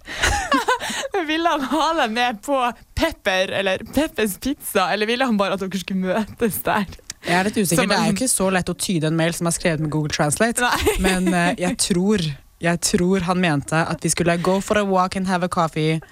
Ville 1.28 1.48
han 1.48 1.62
ha 1.70 1.86
deg 2.00 2.12
med 2.14 2.40
på 2.42 2.56
Pepper 2.96 3.52
eller 3.60 3.84
Peppers 3.94 4.38
pizza, 4.40 4.88
eller 4.92 5.06
ville 5.06 5.26
han 5.26 5.38
bare 5.38 5.54
at 5.54 5.62
dere 5.62 5.80
skulle 5.82 6.00
møtes 6.00 6.60
der? 6.66 6.88
Jeg 7.26 7.36
er 7.36 7.48
litt 7.48 7.58
usikker. 7.58 7.82
Som 7.82 7.90
Det 7.90 7.98
er 7.98 8.06
jo 8.08 8.16
ikke 8.16 8.30
så 8.32 8.46
lett 8.54 8.70
å 8.72 8.76
tyde 8.80 9.10
en 9.10 9.18
mail 9.18 9.34
som 9.36 9.50
er 9.50 9.54
skrevet 9.54 9.82
med 9.84 9.92
Google 9.92 10.12
Translate, 10.14 10.64
Nei. 10.64 10.94
men 11.04 11.28
uh, 11.34 11.50
jeg 11.60 11.76
tror 11.84 12.24
jeg 12.60 12.80
tror 12.84 13.24
han 13.24 13.40
mente 13.40 13.76
at 13.88 14.04
vi 14.04 14.10
skulle 14.12 14.36
go 14.44 14.58
for 14.60 14.76
a 14.76 14.84
walk 14.84 15.16
and 15.16 15.28
have 15.28 15.44
a 15.44 15.48
coffee. 15.48 16.00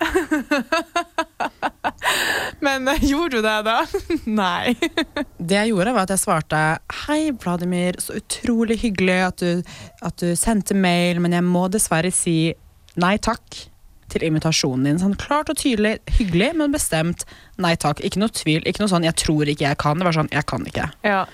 Men 2.64 2.88
eh, 2.88 3.04
gjorde 3.04 3.36
du 3.36 3.42
det, 3.42 3.62
da? 3.66 3.86
Nei. 4.24 4.74
Det 5.48 5.58
jeg 5.58 5.72
gjorde, 5.72 5.92
var 5.94 6.06
at 6.06 6.14
jeg 6.14 6.22
svarte 6.22 6.60
Hei, 7.04 7.32
Vladimir, 7.36 7.98
så 8.02 8.16
utrolig 8.18 8.78
hyggelig 8.82 9.18
at 9.26 9.42
du, 9.42 9.74
at 10.02 10.16
du 10.22 10.32
sendte 10.36 10.76
mail, 10.76 11.20
men 11.20 11.36
jeg 11.36 11.44
må 11.46 11.66
dessverre 11.72 12.10
si 12.14 12.54
nei 12.98 13.16
takk 13.22 13.66
til 14.08 14.24
invitasjonen 14.24 14.88
din. 14.88 15.00
Sånn 15.02 15.18
klart 15.20 15.52
og 15.52 15.58
tydelig, 15.60 15.98
hyggelig, 16.16 16.54
men 16.56 16.72
bestemt 16.74 17.26
nei 17.60 17.74
takk. 17.80 18.00
Ikke 18.04 18.22
noe 18.22 18.32
tvil, 18.32 18.64
ikke 18.64 18.82
noe 18.82 18.90
sånn 18.90 19.04
'jeg 19.04 19.20
tror 19.20 19.44
ikke 19.44 19.68
jeg 19.68 19.78
kan'. 19.78 20.00
Det 20.00 20.08
var 20.08 20.16
sånn 20.16 20.32
'jeg 20.32 20.46
kan 20.48 20.64
ikke'. 20.64 20.90
Ja. 21.04 21.26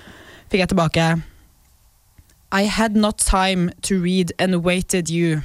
Fikk 0.50 0.61
jeg 0.61 0.68
tilbake 0.75 1.06
I 2.54 2.68
had 2.70 2.94
not 2.94 3.18
time 3.18 3.73
to 3.82 3.99
read 3.99 4.32
and 4.38 4.62
waited 4.62 5.11
you. 5.11 5.40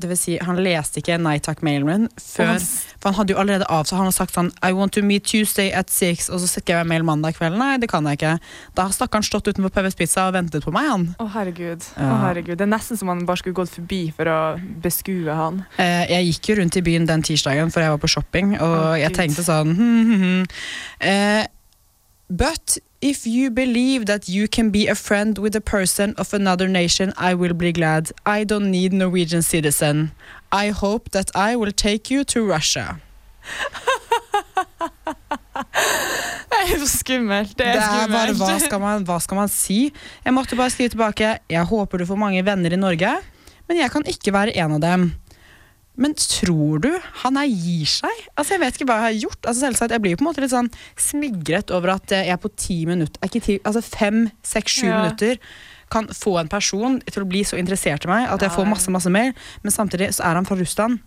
Det 0.00 0.08
vil 0.08 0.16
si, 0.16 0.32
han 0.40 0.56
leste 0.64 0.98
ikke 1.02 1.18
nei 1.20 1.36
takk-mailen 1.44 1.84
min 1.86 2.06
før 2.16 2.54
han 2.54 2.62
For 2.64 3.10
han 3.10 3.16
hadde 3.18 3.34
jo 3.34 3.38
allerede 3.42 3.68
av, 3.70 3.84
så 3.86 3.98
han 3.98 4.08
hadde 4.08 4.16
sagt 4.16 4.34
sånn 4.34 4.48
I 4.64 4.72
want 4.74 4.96
to 4.96 5.02
meet 5.04 5.28
Tuesday 5.28 5.68
at 5.76 5.92
six, 5.92 6.30
og 6.32 6.40
så 6.42 6.48
skrev 6.48 6.80
jeg 6.80 6.88
mail 6.90 7.04
mandag 7.06 7.36
kveld. 7.36 7.58
Nei, 7.60 7.76
det 7.78 7.90
kan 7.92 8.08
jeg 8.08 8.18
ikke. 8.18 8.32
Da 8.74 8.88
har 8.88 8.96
stakkaren 8.96 9.26
stått 9.26 9.52
utenfor 9.52 9.70
PVs 9.76 9.98
Pizza 10.00 10.26
og 10.30 10.34
ventet 10.34 10.64
på 10.66 10.74
meg, 10.74 10.88
han. 10.90 11.06
Å, 11.22 11.28
herregud. 11.36 11.86
Ja. 11.94 12.10
herregud. 12.24 12.56
Det 12.58 12.66
er 12.66 12.72
nesten 12.72 12.98
som 12.98 13.12
han 13.12 13.22
bare 13.28 13.42
skulle 13.42 13.60
gått 13.60 13.74
forbi 13.76 14.02
for 14.16 14.32
å 14.32 14.40
beskue 14.82 15.38
han. 15.38 15.62
Eh, 15.76 16.06
jeg 16.16 16.32
gikk 16.32 16.50
jo 16.50 16.60
rundt 16.62 16.80
i 16.80 16.86
byen 16.88 17.06
den 17.06 17.26
tirsdagen 17.28 17.70
for 17.74 17.84
jeg 17.84 17.94
var 17.94 18.02
på 18.02 18.10
shopping, 18.10 18.56
og 18.58 18.78
oh, 18.80 18.94
jeg 18.98 19.14
tenkte 19.18 19.44
sånn 19.46 19.76
hm, 19.76 19.98
hm, 20.08 20.22
hm. 20.24 20.46
Eh, 21.12 21.42
But 22.32 22.78
if 23.02 23.26
you 23.26 23.50
believe 23.50 24.06
that 24.06 24.28
you 24.28 24.46
can 24.48 24.70
be 24.70 24.86
a 24.86 24.94
friend 24.94 25.38
with 25.38 25.56
a 25.56 25.60
person 25.60 26.14
of 26.16 26.32
another 26.32 26.68
nation, 26.68 27.12
I 27.18 27.34
will 27.34 27.52
be 27.54 27.72
glad. 27.72 28.12
I 28.24 28.44
don't 28.44 28.70
need 28.70 28.92
Norwegian 28.92 29.42
citizen. 29.42 30.12
I 30.52 30.70
hope 30.70 31.10
that 31.10 31.30
I 31.34 31.56
will 31.56 31.72
take 31.72 32.10
you 32.14 32.24
to 32.24 32.46
Russia. 32.46 33.00
Det 36.52 36.58
er 36.62 36.78
jo 36.78 36.86
skummelt. 36.86 37.56
Det 37.58 37.66
er, 37.66 37.72
Det 37.72 37.82
er 37.82 38.08
bare, 38.12 38.34
hva 38.38 38.56
skal, 38.60 38.80
man, 38.80 39.04
hva 39.08 39.18
skal 39.20 39.38
man 39.40 39.50
si? 39.50 39.92
Jeg 40.24 40.34
måtte 40.34 40.56
bare 40.56 40.70
skrive 40.70 40.92
tilbake 40.94 41.38
Jeg 41.50 41.64
håper 41.66 41.98
du 41.98 42.06
får 42.06 42.18
mange 42.20 42.44
venner 42.46 42.72
i 42.72 42.78
Norge, 42.78 43.16
men 43.68 43.80
jeg 43.80 43.90
kan 43.90 44.06
ikke 44.06 44.32
være 44.32 44.54
en 44.62 44.76
av 44.76 44.80
dem. 44.84 45.08
Men 46.00 46.14
tror 46.16 46.80
du 46.80 46.88
han 47.20 47.36
her 47.36 47.50
gir 47.50 47.88
seg? 47.90 48.22
Altså 48.32 48.54
Jeg 48.54 48.62
vet 48.62 48.78
ikke 48.78 48.86
hva 48.88 48.94
jeg 48.96 49.04
har 49.08 49.18
gjort. 49.26 49.40
Altså 49.44 49.60
selvsagt, 49.66 49.92
Jeg 49.92 50.00
blir 50.00 50.16
på 50.16 50.24
en 50.24 50.28
måte 50.30 50.40
litt 50.40 50.54
sånn 50.54 50.70
smigret 50.96 51.70
over 51.74 51.92
at 51.98 52.14
jeg 52.16 52.40
på 52.40 52.50
ti 52.56 52.78
minutter 52.88 53.20
Ikke 53.28 53.42
ti, 53.44 53.58
altså 53.60 53.82
fem, 53.84 54.24
seks, 54.46 54.78
sju 54.80 54.86
Ja. 54.88 55.02
minutter 55.02 55.36
kan 55.92 56.06
få 56.08 56.38
en 56.40 56.48
person 56.48 56.94
til 57.04 57.20
å 57.20 57.28
bli 57.28 57.42
så 57.44 57.58
interessert 57.60 58.06
i 58.06 58.08
meg 58.08 58.30
at 58.32 58.40
jeg 58.40 58.54
får 58.54 58.64
masse 58.64 58.88
masse 58.88 59.10
mail, 59.12 59.34
men 59.60 59.74
samtidig 59.74 60.06
så 60.16 60.24
er 60.24 60.38
han 60.40 60.46
fra 60.48 60.56
Russland. 60.56 61.02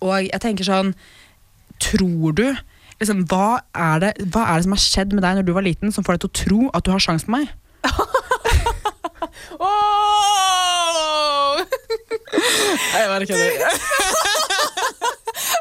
Og 0.00 0.14
jeg 0.30 0.40
tenker 0.40 0.62
sånn 0.68 0.94
Tror 1.82 2.30
du 2.38 2.44
liksom, 3.00 3.24
hva, 3.26 3.58
er 3.74 3.98
det, 4.04 4.12
hva 4.30 4.44
er 4.46 4.60
det 4.60 4.68
som 4.68 4.76
har 4.76 4.84
skjedd 4.84 5.12
med 5.18 5.24
deg 5.26 5.40
når 5.40 5.48
du 5.48 5.52
var 5.56 5.66
liten, 5.66 5.90
som 5.90 6.06
får 6.06 6.14
deg 6.14 6.22
til 6.22 6.30
å 6.30 6.38
tro 6.44 6.70
at 6.78 6.86
du 6.86 6.92
har 6.94 7.02
sjans 7.02 7.26
på 7.26 7.34
meg? 7.34 7.50
Åh! 9.58 10.23
Jeg 12.34 13.08
bare 13.08 13.26
kødder. 13.26 13.52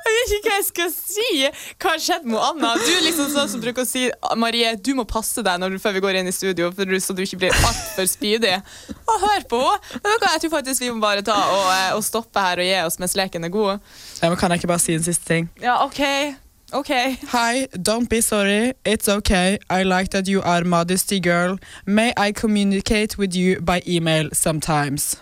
Jeg 0.03 0.13
vet 0.15 0.33
ikke 0.37 0.49
hva 0.49 0.57
jeg 0.59 0.65
skal 0.67 0.89
si. 0.93 1.27
Hva 1.81 1.93
har 1.93 2.01
skjedd 2.01 2.25
med 2.29 2.39
Anna? 2.39 2.73
Du 2.79 2.89
er 2.91 3.03
liksom 3.05 3.29
sånn 3.33 3.49
som 3.49 3.61
bruker 3.63 3.83
å 3.85 3.87
si 3.87 4.05
Marie, 4.39 4.73
du 4.77 4.91
må 4.97 5.05
passe 5.09 5.43
deg 5.45 5.59
når 5.61 5.75
du, 5.75 5.79
før 5.81 5.95
vi 5.97 6.03
går 6.05 6.19
inn 6.19 6.29
i 6.29 6.35
studio, 6.35 6.69
for 6.75 6.89
du, 6.89 6.95
så 7.01 7.15
du 7.17 7.23
ikke 7.25 7.39
blir 7.41 7.55
altfor 7.55 8.07
spydig. 8.09 8.53
Og 9.07 9.25
hør 9.25 9.47
på 9.49 9.61
henne! 9.63 10.13
Jeg 10.33 10.43
tror 10.45 10.53
faktisk 10.57 10.85
vi 10.85 10.91
må 10.93 11.01
bare 11.03 11.25
ta 11.25 11.35
og, 11.35 11.67
eh, 11.73 11.89
og 11.97 12.05
stoppe 12.05 12.41
her 12.43 12.61
og 12.61 12.69
gi 12.69 12.77
oss 12.83 12.99
mens 13.01 13.17
leken 13.19 13.47
er 13.47 13.53
god. 13.53 13.83
Ja, 14.21 14.29
men 14.29 14.39
kan 14.39 14.53
jeg 14.53 14.61
ikke 14.63 14.71
bare 14.73 14.83
si 14.83 14.95
en 14.97 15.05
siste 15.05 15.27
ting? 15.29 15.49
Ja, 15.63 15.79
OK. 15.85 16.01
OK. 16.73 16.89
Hi, 17.33 17.67
don't 17.77 18.09
be 18.09 18.21
sorry. 18.21 18.73
It's 18.83 19.09
okay. 19.09 19.59
I 19.69 19.83
like 19.83 20.09
that 20.11 20.27
you 20.27 20.41
are 20.41 20.63
modesty 20.63 21.19
girl. 21.19 21.57
May 21.85 22.13
I 22.17 22.31
communicate 22.31 23.17
with 23.17 23.35
you 23.35 23.61
by 23.61 23.81
email 23.87 24.29
sometimes? 24.33 25.17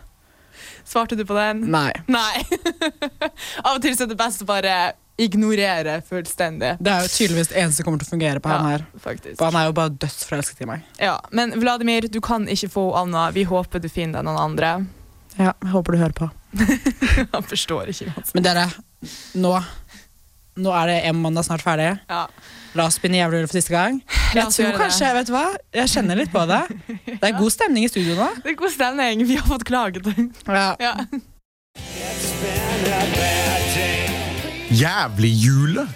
Svarte 0.91 1.15
du 1.15 1.23
på 1.27 1.37
den? 1.37 1.63
Nei. 1.71 1.91
Nei. 2.11 2.41
Av 3.65 3.77
og 3.77 3.81
til 3.83 3.95
er 3.95 4.09
det 4.11 4.17
best 4.19 4.43
å 4.43 4.47
bare 4.49 4.75
ignorere 5.21 5.99
fullstendig. 6.07 6.73
Det 6.81 6.91
er 6.91 7.05
jo 7.05 7.11
tydeligvis 7.13 7.51
det 7.51 7.59
eneste 7.61 7.81
som 7.81 7.87
kommer 7.87 8.01
til 8.01 8.09
å 8.09 8.13
fungere 8.15 8.41
på 8.43 8.49
han 8.51 8.65
her. 8.67 8.85
faktisk. 8.99 9.37
For 9.39 9.51
han 9.51 9.59
er 9.59 9.69
jo 9.69 9.75
bare 9.77 9.93
dødsforelsket 10.01 10.63
i 10.65 10.69
meg. 10.69 10.87
Ja, 10.99 11.19
Men 11.31 11.53
Vladimir, 11.61 12.07
du 12.11 12.19
kan 12.23 12.47
ikke 12.49 12.71
få 12.73 12.85
Anna. 12.97 13.29
Vi 13.35 13.45
håper 13.47 13.83
du 13.83 13.89
finner 13.91 14.19
deg 14.19 14.27
noen 14.29 14.41
andre. 14.41 14.71
Ja, 15.37 15.53
jeg 15.53 15.71
håper 15.75 15.95
du 15.95 16.01
hører 16.01 16.17
på. 16.17 16.29
Han 17.35 17.45
forstår 17.47 17.93
ikke 17.93 18.09
Altså. 18.11 18.33
Men 18.35 18.43
dere, 18.43 18.65
nå 19.39 19.53
Nå 20.61 20.73
er 20.77 20.91
det 20.91 20.97
en 21.09 21.17
mandag 21.21 21.47
snart 21.47 21.63
ferdig. 21.65 21.91
Ja. 22.09 22.25
La 22.77 22.85
oss 22.87 22.95
spinne 22.99 23.19
jævlig 23.19 23.41
for 23.49 23.57
siste 23.57 23.73
gang. 23.73 23.97
Jeg 24.35 24.47
tror 24.53 24.77
kanskje, 24.79 25.09
vet 25.17 25.27
du 25.27 25.33
hva? 25.35 25.47
Jeg 25.75 25.91
kjenner 25.91 26.19
litt 26.21 26.31
på 26.31 26.45
det. 26.47 26.61
Det 27.09 27.19
er 27.27 27.35
god 27.35 27.51
stemning 27.51 27.83
i 27.87 27.91
studio 27.91 28.15
nå. 28.19 28.29
Det 28.45 28.53
er 28.53 28.59
god 28.61 28.71
stemning. 28.77 29.25
Vi 29.27 29.35
har 29.41 29.47
fått 29.49 29.65
klaget. 29.67 30.07
Ja. 30.47 30.69
Ja. 30.79 30.95
Jævlig 34.71 35.33
jule! 35.43 35.87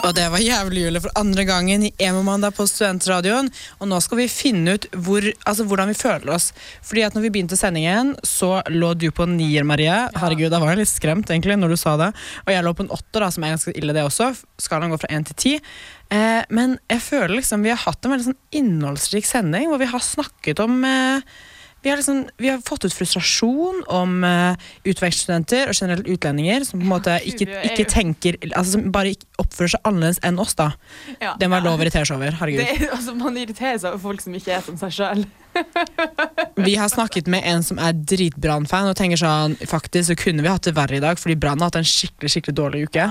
Og 0.00 0.14
det 0.16 0.30
var 0.32 0.40
jævlig 0.40 0.86
jule 0.86 1.00
for 1.04 1.12
andre 1.20 1.44
gangen 1.44 1.82
i 1.84 1.90
Emomandag 2.00 2.54
på 2.56 2.64
Studentradioen. 2.68 3.50
Og 3.82 3.88
nå 3.90 3.98
skal 4.00 4.22
vi 4.22 4.30
finne 4.32 4.78
ut 4.78 4.86
hvor, 4.96 5.26
altså, 5.44 5.66
hvordan 5.68 5.90
vi 5.92 5.98
føler 5.98 6.32
oss. 6.32 6.46
Fordi 6.86 7.04
at 7.04 7.16
når 7.16 7.26
vi 7.26 7.32
begynte 7.34 7.58
sendingen, 7.60 8.14
så 8.24 8.62
lå 8.72 8.94
du 8.96 9.10
på 9.12 9.26
en 9.28 9.36
nier, 9.36 9.66
Marie. 9.68 9.98
Herregud, 10.16 10.48
da 10.54 10.62
var 10.62 10.72
jeg 10.72 10.82
litt 10.82 10.92
skremt 10.92 11.28
egentlig 11.28 11.58
når 11.60 11.74
du 11.74 11.78
sa 11.82 11.98
det. 12.00 12.08
Og 12.46 12.52
jeg 12.54 12.64
lå 12.64 12.72
på 12.78 12.86
en 12.86 12.94
åtter, 12.96 13.20
da, 13.20 13.28
som 13.34 13.44
er 13.44 13.54
ganske 13.58 13.76
ille 13.76 13.96
det 13.96 14.06
også. 14.06 14.30
Skalaen 14.64 14.94
går 14.94 15.04
fra 15.04 15.12
én 15.18 15.28
til 15.28 15.40
ti. 15.44 15.54
Eh, 16.16 16.40
men 16.48 16.78
jeg 16.88 17.04
føler 17.04 17.36
liksom 17.36 17.68
vi 17.68 17.74
har 17.74 17.84
hatt 17.84 18.00
en 18.00 18.16
veldig 18.16 18.30
sånn 18.30 18.40
innholdsrik 18.56 19.28
sending, 19.28 19.68
hvor 19.68 19.84
vi 19.84 19.92
har 19.92 20.04
snakket 20.04 20.64
om 20.64 20.80
eh, 20.88 21.28
Vi 21.82 21.90
har, 21.90 21.96
liksom, 21.96 22.28
vi 22.36 22.48
har 22.48 22.60
fått 22.66 22.84
ut 22.84 22.94
frustrasjon 22.94 23.82
om 23.88 24.24
uh, 24.24 24.52
utvekstsstudenter 24.84 25.70
og 25.70 25.76
generelt 25.76 26.08
utlendinger 26.12 26.66
som 26.68 26.80
på 26.80 26.84
en 26.84 26.92
måte 26.92 27.16
ikke, 27.24 27.48
er 27.48 27.70
ikke 27.72 27.86
tenker 27.88 28.36
altså, 28.50 28.76
Som 28.76 28.90
bare 28.92 29.14
oppfører 29.40 29.72
seg 29.74 29.88
annerledes 29.88 30.20
enn 30.26 30.40
oss, 30.42 30.52
da. 30.58 30.70
Ja. 31.22 31.34
Det 31.40 31.48
må 31.48 31.56
være 31.56 31.70
lov 31.70 31.80
å 31.80 31.86
irritere 31.86 32.08
seg 32.08 32.20
over. 32.20 32.36
Herregud. 32.36 32.66
Det, 32.66 32.90
altså, 32.92 33.16
man 33.16 33.38
irriterer 33.40 33.80
seg 33.80 33.94
over 33.94 34.02
folk 34.10 34.24
som 34.24 34.36
ikke 34.36 34.58
er 34.58 34.66
som 34.66 34.76
seg 34.80 34.92
sjøl. 34.98 35.24
Vi 36.66 36.76
har 36.76 36.88
snakket 36.92 37.26
med 37.32 37.42
en 37.48 37.64
som 37.66 37.80
er 37.82 37.96
dritbrannfan 37.96 38.90
og 38.92 38.94
tenker 38.98 39.18
sånn 39.18 39.56
Faktisk 39.66 40.12
så 40.12 40.16
kunne 40.18 40.44
vi 40.44 40.50
hatt 40.52 40.68
det 40.68 40.76
verre 40.76 41.00
i 41.00 41.02
dag, 41.02 41.18
fordi 41.18 41.34
Brann 41.40 41.58
har 41.58 41.72
hatt 41.72 41.80
en 41.80 41.88
skikkelig 41.88 42.30
skikkelig 42.36 42.56
dårlig 42.60 42.84
uke. 42.86 43.08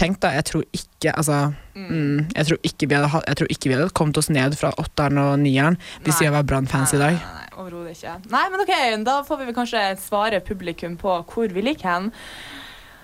Tenk 0.00 0.22
da, 0.22 0.32
jeg 0.38 0.48
tror 0.48 0.64
ikke 0.70 1.12
Altså 1.12 1.38
mm, 1.74 2.32
jeg, 2.32 2.46
tror 2.48 2.58
ikke 2.70 2.88
vi 2.88 2.96
hadde, 2.96 3.22
jeg 3.26 3.40
tror 3.40 3.52
ikke 3.52 3.68
vi 3.68 3.76
hadde 3.76 3.94
kommet 3.98 4.20
oss 4.22 4.30
ned 4.32 4.56
fra 4.56 4.72
åtteren 4.80 5.20
og 5.20 5.34
nieren 5.42 5.76
hvis 6.06 6.22
vi 6.22 6.30
var 6.32 6.46
Brann-fans 6.48 6.94
i 6.96 7.00
dag. 7.02 7.18
Nei, 7.18 7.41
overhodet 7.56 7.96
ikke. 7.96 8.16
Nei, 8.32 8.42
men 8.52 8.64
ok, 8.64 8.74
da 9.06 9.20
får 9.26 9.42
vi 9.42 9.54
kanskje 9.56 9.84
svare 10.02 10.42
publikum 10.44 10.98
på 11.00 11.20
hvor 11.32 11.52
vi 11.52 11.64
liker 11.64 11.88
hen. 11.88 12.10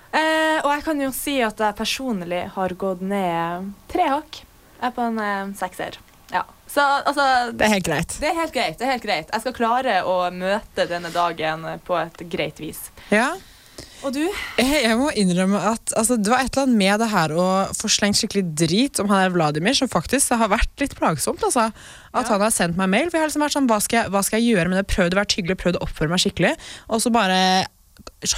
Eh, 0.09 0.57
og 0.63 0.71
jeg 0.73 0.85
kan 0.87 1.01
jo 1.03 1.09
si 1.13 1.35
at 1.45 1.59
jeg 1.61 1.77
personlig 1.77 2.45
har 2.55 2.73
gått 2.81 3.01
ned 3.05 3.73
tre 3.91 4.07
hakk. 4.09 4.39
Jeg 4.79 4.87
er 4.89 4.95
på 4.95 5.05
en 5.05 5.19
eh, 5.21 5.51
sekser. 5.59 5.99
Ja. 6.33 6.45
Så 6.69 6.81
altså 6.81 7.51
Det 7.51 7.65
er 7.65 7.73
helt 7.73 7.87
greit. 7.87 8.17
Det 8.21 8.29
er 8.29 8.37
helt 8.37 8.53
greit. 8.53 8.77
det 8.79 8.85
er 8.87 8.91
helt 8.93 9.05
greit. 9.05 9.31
Jeg 9.33 9.45
skal 9.45 9.55
klare 9.57 9.99
å 10.05 10.17
møte 10.33 10.85
denne 10.89 11.09
dagen 11.13 11.65
på 11.85 11.97
et 11.97 12.25
greit 12.29 12.61
vis. 12.61 12.89
Ja. 13.13 13.31
Og 13.99 14.13
du? 14.15 14.21
Jeg, 14.59 14.83
jeg 14.85 14.95
må 14.99 15.09
innrømme 15.19 15.59
at 15.73 15.93
altså, 15.99 16.15
det 16.19 16.31
var 16.31 16.43
et 16.43 16.53
eller 16.53 16.69
annet 16.69 16.79
med 16.79 17.01
det 17.03 17.09
her 17.11 17.33
å 17.35 17.47
få 17.75 17.89
slengt 17.91 18.19
skikkelig 18.19 18.45
drit 18.61 19.01
om 19.01 19.09
han 19.11 19.25
er 19.25 19.33
Vladimir, 19.33 19.75
som 19.75 19.91
faktisk 19.91 20.31
har 20.39 20.51
vært 20.51 20.71
litt 20.79 20.95
plagsomt. 20.99 21.43
Altså. 21.43 21.67
At 22.15 22.31
han 22.31 22.43
har 22.43 22.53
sendt 22.55 22.79
meg 22.79 22.91
mail. 22.93 23.09
For 23.09 23.19
jeg 23.19 23.25
har 23.25 23.31
liksom 23.31 23.43
vært 23.43 23.57
sånn, 23.57 23.67
hva 23.71 23.81
skal, 23.83 24.03
jeg, 24.03 24.13
hva 24.15 24.23
skal 24.25 24.39
jeg 24.39 24.55
gjøre 24.55 24.71
med 24.71 24.79
det? 24.79 24.85
Prøvd 24.93 25.17
å 25.17 25.19
være 25.19 25.35
hyggelig, 25.35 25.59
prøvd 25.63 25.79
å 25.81 25.83
oppføre 25.87 26.13
meg 26.13 26.23
skikkelig. 26.23 26.53
Og 26.87 27.03
så 27.03 27.11
bare 27.13 27.41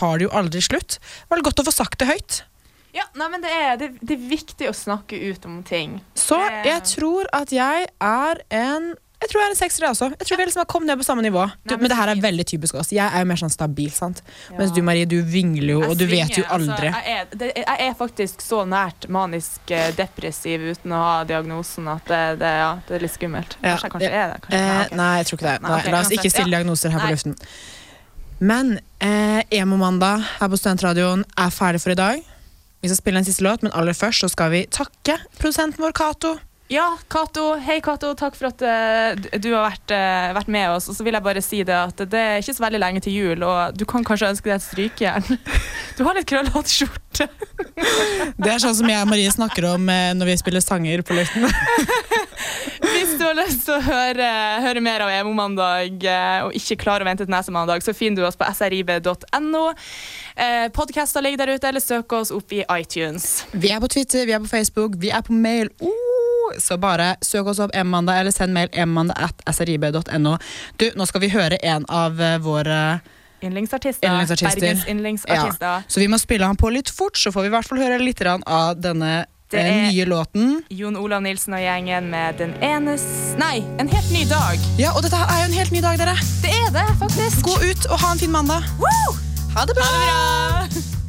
har 0.02 0.18
det 0.18 0.26
jo 0.26 0.34
aldri 0.42 0.64
slutt. 0.66 0.98
Det 0.98 1.36
var 1.36 1.46
godt 1.46 1.62
å 1.62 1.68
få 1.68 1.76
sagt 1.76 2.02
det 2.02 2.10
høyt. 2.10 2.42
Ja, 2.92 3.06
nei, 3.16 3.30
men 3.32 3.44
det 3.44 3.52
er, 3.56 3.78
det, 3.80 3.94
det 4.02 4.18
er 4.18 4.26
viktig 4.34 4.68
å 4.68 4.74
snakke 4.76 5.16
ut 5.16 5.46
om 5.48 5.62
ting. 5.68 6.02
Så 6.20 6.42
jeg 6.66 6.82
tror 6.90 7.30
at 7.38 7.54
jeg 7.56 7.88
er 7.88 8.42
en 8.52 8.92
jeg 9.22 9.30
tror 9.30 9.42
jeg 9.42 9.48
er 9.48 9.54
en 9.54 9.58
sekser, 9.60 9.84
jeg 9.86 9.94
også. 9.94 10.08
Jeg 10.18 10.28
tror 10.28 10.40
vi 10.40 10.46
liksom 10.50 10.62
har 10.64 10.68
kommet 10.72 10.90
ned 10.90 10.98
på 10.98 11.06
samme 11.06 11.22
nivå. 11.22 11.44
Du, 11.70 11.76
men 11.78 11.92
det 11.92 11.98
her 12.00 12.10
er 12.10 12.22
veldig 12.24 12.46
typisk 12.50 12.78
oss. 12.82 12.90
Jeg 12.96 13.06
er 13.06 13.22
jo 13.22 13.28
mer 13.30 13.38
sånn 13.38 13.54
stabil, 13.54 13.92
sant. 13.94 14.24
Mens 14.58 14.74
du 14.74 14.82
Marie, 14.86 15.06
du 15.06 15.20
vingler 15.22 15.76
jo, 15.76 15.82
og 15.92 15.94
du 16.00 16.08
vet 16.10 16.34
jo 16.40 16.46
aldri. 16.50 16.90
Altså, 16.90 17.04
jeg, 17.06 17.20
er, 17.20 17.38
det, 17.44 17.52
jeg 17.60 17.86
er 17.86 17.94
faktisk 18.00 18.42
så 18.42 18.64
nært 18.66 19.06
manisk 19.14 19.74
eh, 19.78 19.92
depressiv 19.98 20.66
uten 20.72 20.98
å 20.98 21.04
ha 21.06 21.14
diagnosen 21.30 21.92
at 21.94 22.10
det, 22.10 22.24
det, 22.42 22.52
ja, 22.64 22.72
det 22.88 22.98
er 22.98 23.06
litt 23.06 23.16
skummelt. 23.16 23.58
Ja, 23.62 23.78
Kanskje 23.78 23.86
jeg 23.86 23.94
kanskje 23.94 24.12
er 24.12 24.34
det. 24.34 24.42
Kanskje, 24.48 24.62
Eh, 24.62 24.82
okay. 24.82 24.98
nei, 24.98 25.12
jeg 25.22 25.30
tror 25.30 25.38
ikke 25.38 25.48
det. 25.48 25.56
Nei, 25.62 25.78
okay, 25.78 25.94
la 25.94 26.02
oss 26.02 26.14
ikke 26.18 26.34
stille 26.34 26.50
ja. 26.50 26.58
diagnoser 26.58 26.94
her 26.94 27.06
på 27.06 27.14
luften. 27.14 27.38
Men 28.42 28.78
eh, 29.06 29.42
Emo-mandag 29.62 30.26
her 30.40 30.50
på 30.50 30.58
Studentradioen 30.58 31.26
er 31.38 31.54
ferdig 31.54 31.82
for 31.84 31.94
i 31.94 32.00
dag. 32.00 32.24
Vi 32.82 32.90
skal 32.90 32.98
spille 32.98 33.22
en 33.22 33.28
siste 33.28 33.46
låt, 33.46 33.62
men 33.62 33.74
aller 33.78 33.94
først 33.94 34.26
så 34.26 34.32
skal 34.34 34.50
vi 34.56 34.66
takke 34.74 35.20
produsenten 35.38 35.86
vår, 35.86 35.94
Cato. 35.94 36.40
Ja, 36.72 36.98
Kato. 37.12 37.58
Hei, 37.60 37.82
Kato. 37.84 38.14
Takk 38.16 38.38
for 38.40 38.48
at 38.48 38.62
uh, 38.64 39.40
du- 39.44 39.52
har 39.52 39.74
vært, 39.74 39.92
uh, 39.92 40.30
vært 40.38 40.48
med 40.48 40.70
oss. 40.72 40.88
Og 40.88 40.96
så 40.96 41.04
vil 41.04 41.18
jeg 41.18 41.26
bare 41.26 41.42
si 41.44 41.60
det 41.68 41.76
at 41.76 42.04
det 42.08 42.22
er 42.22 42.40
ikke 42.40 42.56
så 42.56 42.64
veldig 42.64 42.80
lenge 42.80 43.02
til 43.04 43.18
jul, 43.18 43.44
og 43.44 43.76
du 43.76 43.84
kan 43.84 44.06
kanskje 44.08 44.30
ønske 44.32 44.48
deg 44.48 44.56
et 44.56 44.68
strykejern. 44.70 45.42
Du 45.98 46.06
har 46.08 46.16
litt 46.16 46.26
krøllete 46.26 46.72
skjorte. 46.72 47.26
Det 48.40 48.48
er 48.48 48.62
sånn 48.64 48.78
som 48.78 48.88
jeg 48.88 49.04
og 49.04 49.10
Marie 49.12 49.30
snakker 49.30 49.68
om 49.74 49.90
uh, 49.92 50.14
når 50.16 50.30
vi 50.32 50.36
spiller 50.40 50.64
sanger 50.64 51.04
på 51.06 51.18
luften. 51.18 51.44
Hvis 52.94 53.18
du 53.20 53.26
har 53.26 53.36
lyst 53.36 53.66
til 53.68 53.76
å 53.76 53.84
høre, 53.84 54.30
høre 54.64 54.82
mer 54.82 55.04
av 55.04 55.12
Emo-mandag 55.12 56.08
og 56.48 56.56
ikke 56.58 56.80
klarer 56.86 57.04
å 57.04 57.10
vente 57.10 57.28
til 57.28 57.34
neste 57.36 57.54
mandag, 57.54 57.84
så 57.84 57.94
finner 57.98 58.24
du 58.24 58.28
oss 58.30 58.40
på 58.40 58.48
srib.no. 58.56 59.66
Podkaster 60.80 61.26
ligger 61.28 61.44
der 61.44 61.54
ute, 61.58 61.70
eller 61.70 61.84
søk 61.84 62.16
oss 62.18 62.32
opp 62.34 62.56
i 62.56 62.64
iTunes. 62.80 63.44
Vi 63.52 63.74
er 63.76 63.84
på 63.84 63.92
Twitter, 63.92 64.26
vi 64.30 64.38
er 64.38 64.44
på 64.44 64.50
Facebook, 64.52 64.98
vi 65.02 65.12
er 65.14 65.26
på 65.28 65.36
mail. 65.36 65.70
Oh, 65.84 66.21
så 66.60 66.78
bare 66.82 67.16
søk 67.22 67.48
oss 67.48 67.60
opp 67.64 67.72
M-mandag, 67.76 68.20
eller 68.20 68.32
send 68.36 68.54
mail 68.54 68.70
emmanda 68.74 69.14
at 69.18 69.42
srib.no. 69.56 70.38
Du, 70.78 70.88
nå 70.96 71.06
skal 71.10 71.22
vi 71.22 71.30
høre 71.34 71.58
en 71.64 71.86
av 71.90 72.20
eh, 72.22 72.38
våre 72.44 73.00
Yndlingsartister. 73.42 74.06
Yndlingsartister. 74.08 74.60
Bergens 74.62 74.88
yndlingsartister. 74.88 75.66
Ja. 75.66 75.84
Så 75.88 76.00
vi 76.00 76.08
må 76.08 76.20
spille 76.22 76.46
han 76.46 76.56
på 76.60 76.70
litt 76.70 76.90
fort, 76.94 77.18
så 77.18 77.32
får 77.34 77.42
vi 77.48 77.50
i 77.50 77.54
hvert 77.56 77.68
fall 77.72 77.82
høre 77.82 77.98
litt 78.02 78.22
av 78.22 78.78
denne 78.78 79.26
Det 79.52 79.60
eh, 79.60 79.72
er- 79.72 79.88
nye 79.92 80.06
låten. 80.06 80.62
Jon 80.70 80.96
Olav 80.98 81.24
Nilsen 81.26 81.54
og 81.58 81.60
gjengen 81.64 82.10
med 82.14 82.38
Den 82.38 82.54
enes 82.64 83.04
Nei, 83.42 83.64
En 83.80 83.90
helt 83.90 84.12
ny 84.14 84.24
dag. 84.30 84.62
Ja, 84.78 84.94
og 84.96 85.02
dette 85.04 85.18
er 85.18 85.42
jo 85.42 85.50
en 85.50 85.58
helt 85.58 85.72
ny 85.72 85.82
dag, 85.82 85.98
dere. 85.98 86.16
Det 86.46 86.54
er 86.54 86.72
det, 86.78 86.88
faktisk. 87.02 87.42
Gå 87.50 87.58
ut 87.66 87.90
og 87.90 88.00
ha 88.00 88.14
en 88.14 88.22
fin 88.22 88.32
mandag. 88.32 88.64
Woo! 88.80 89.18
Ha 89.58 89.66
det 89.66 89.76
bra! 89.76 89.84
Ha 89.90 90.66
det 90.70 90.80
bra! 90.80 91.01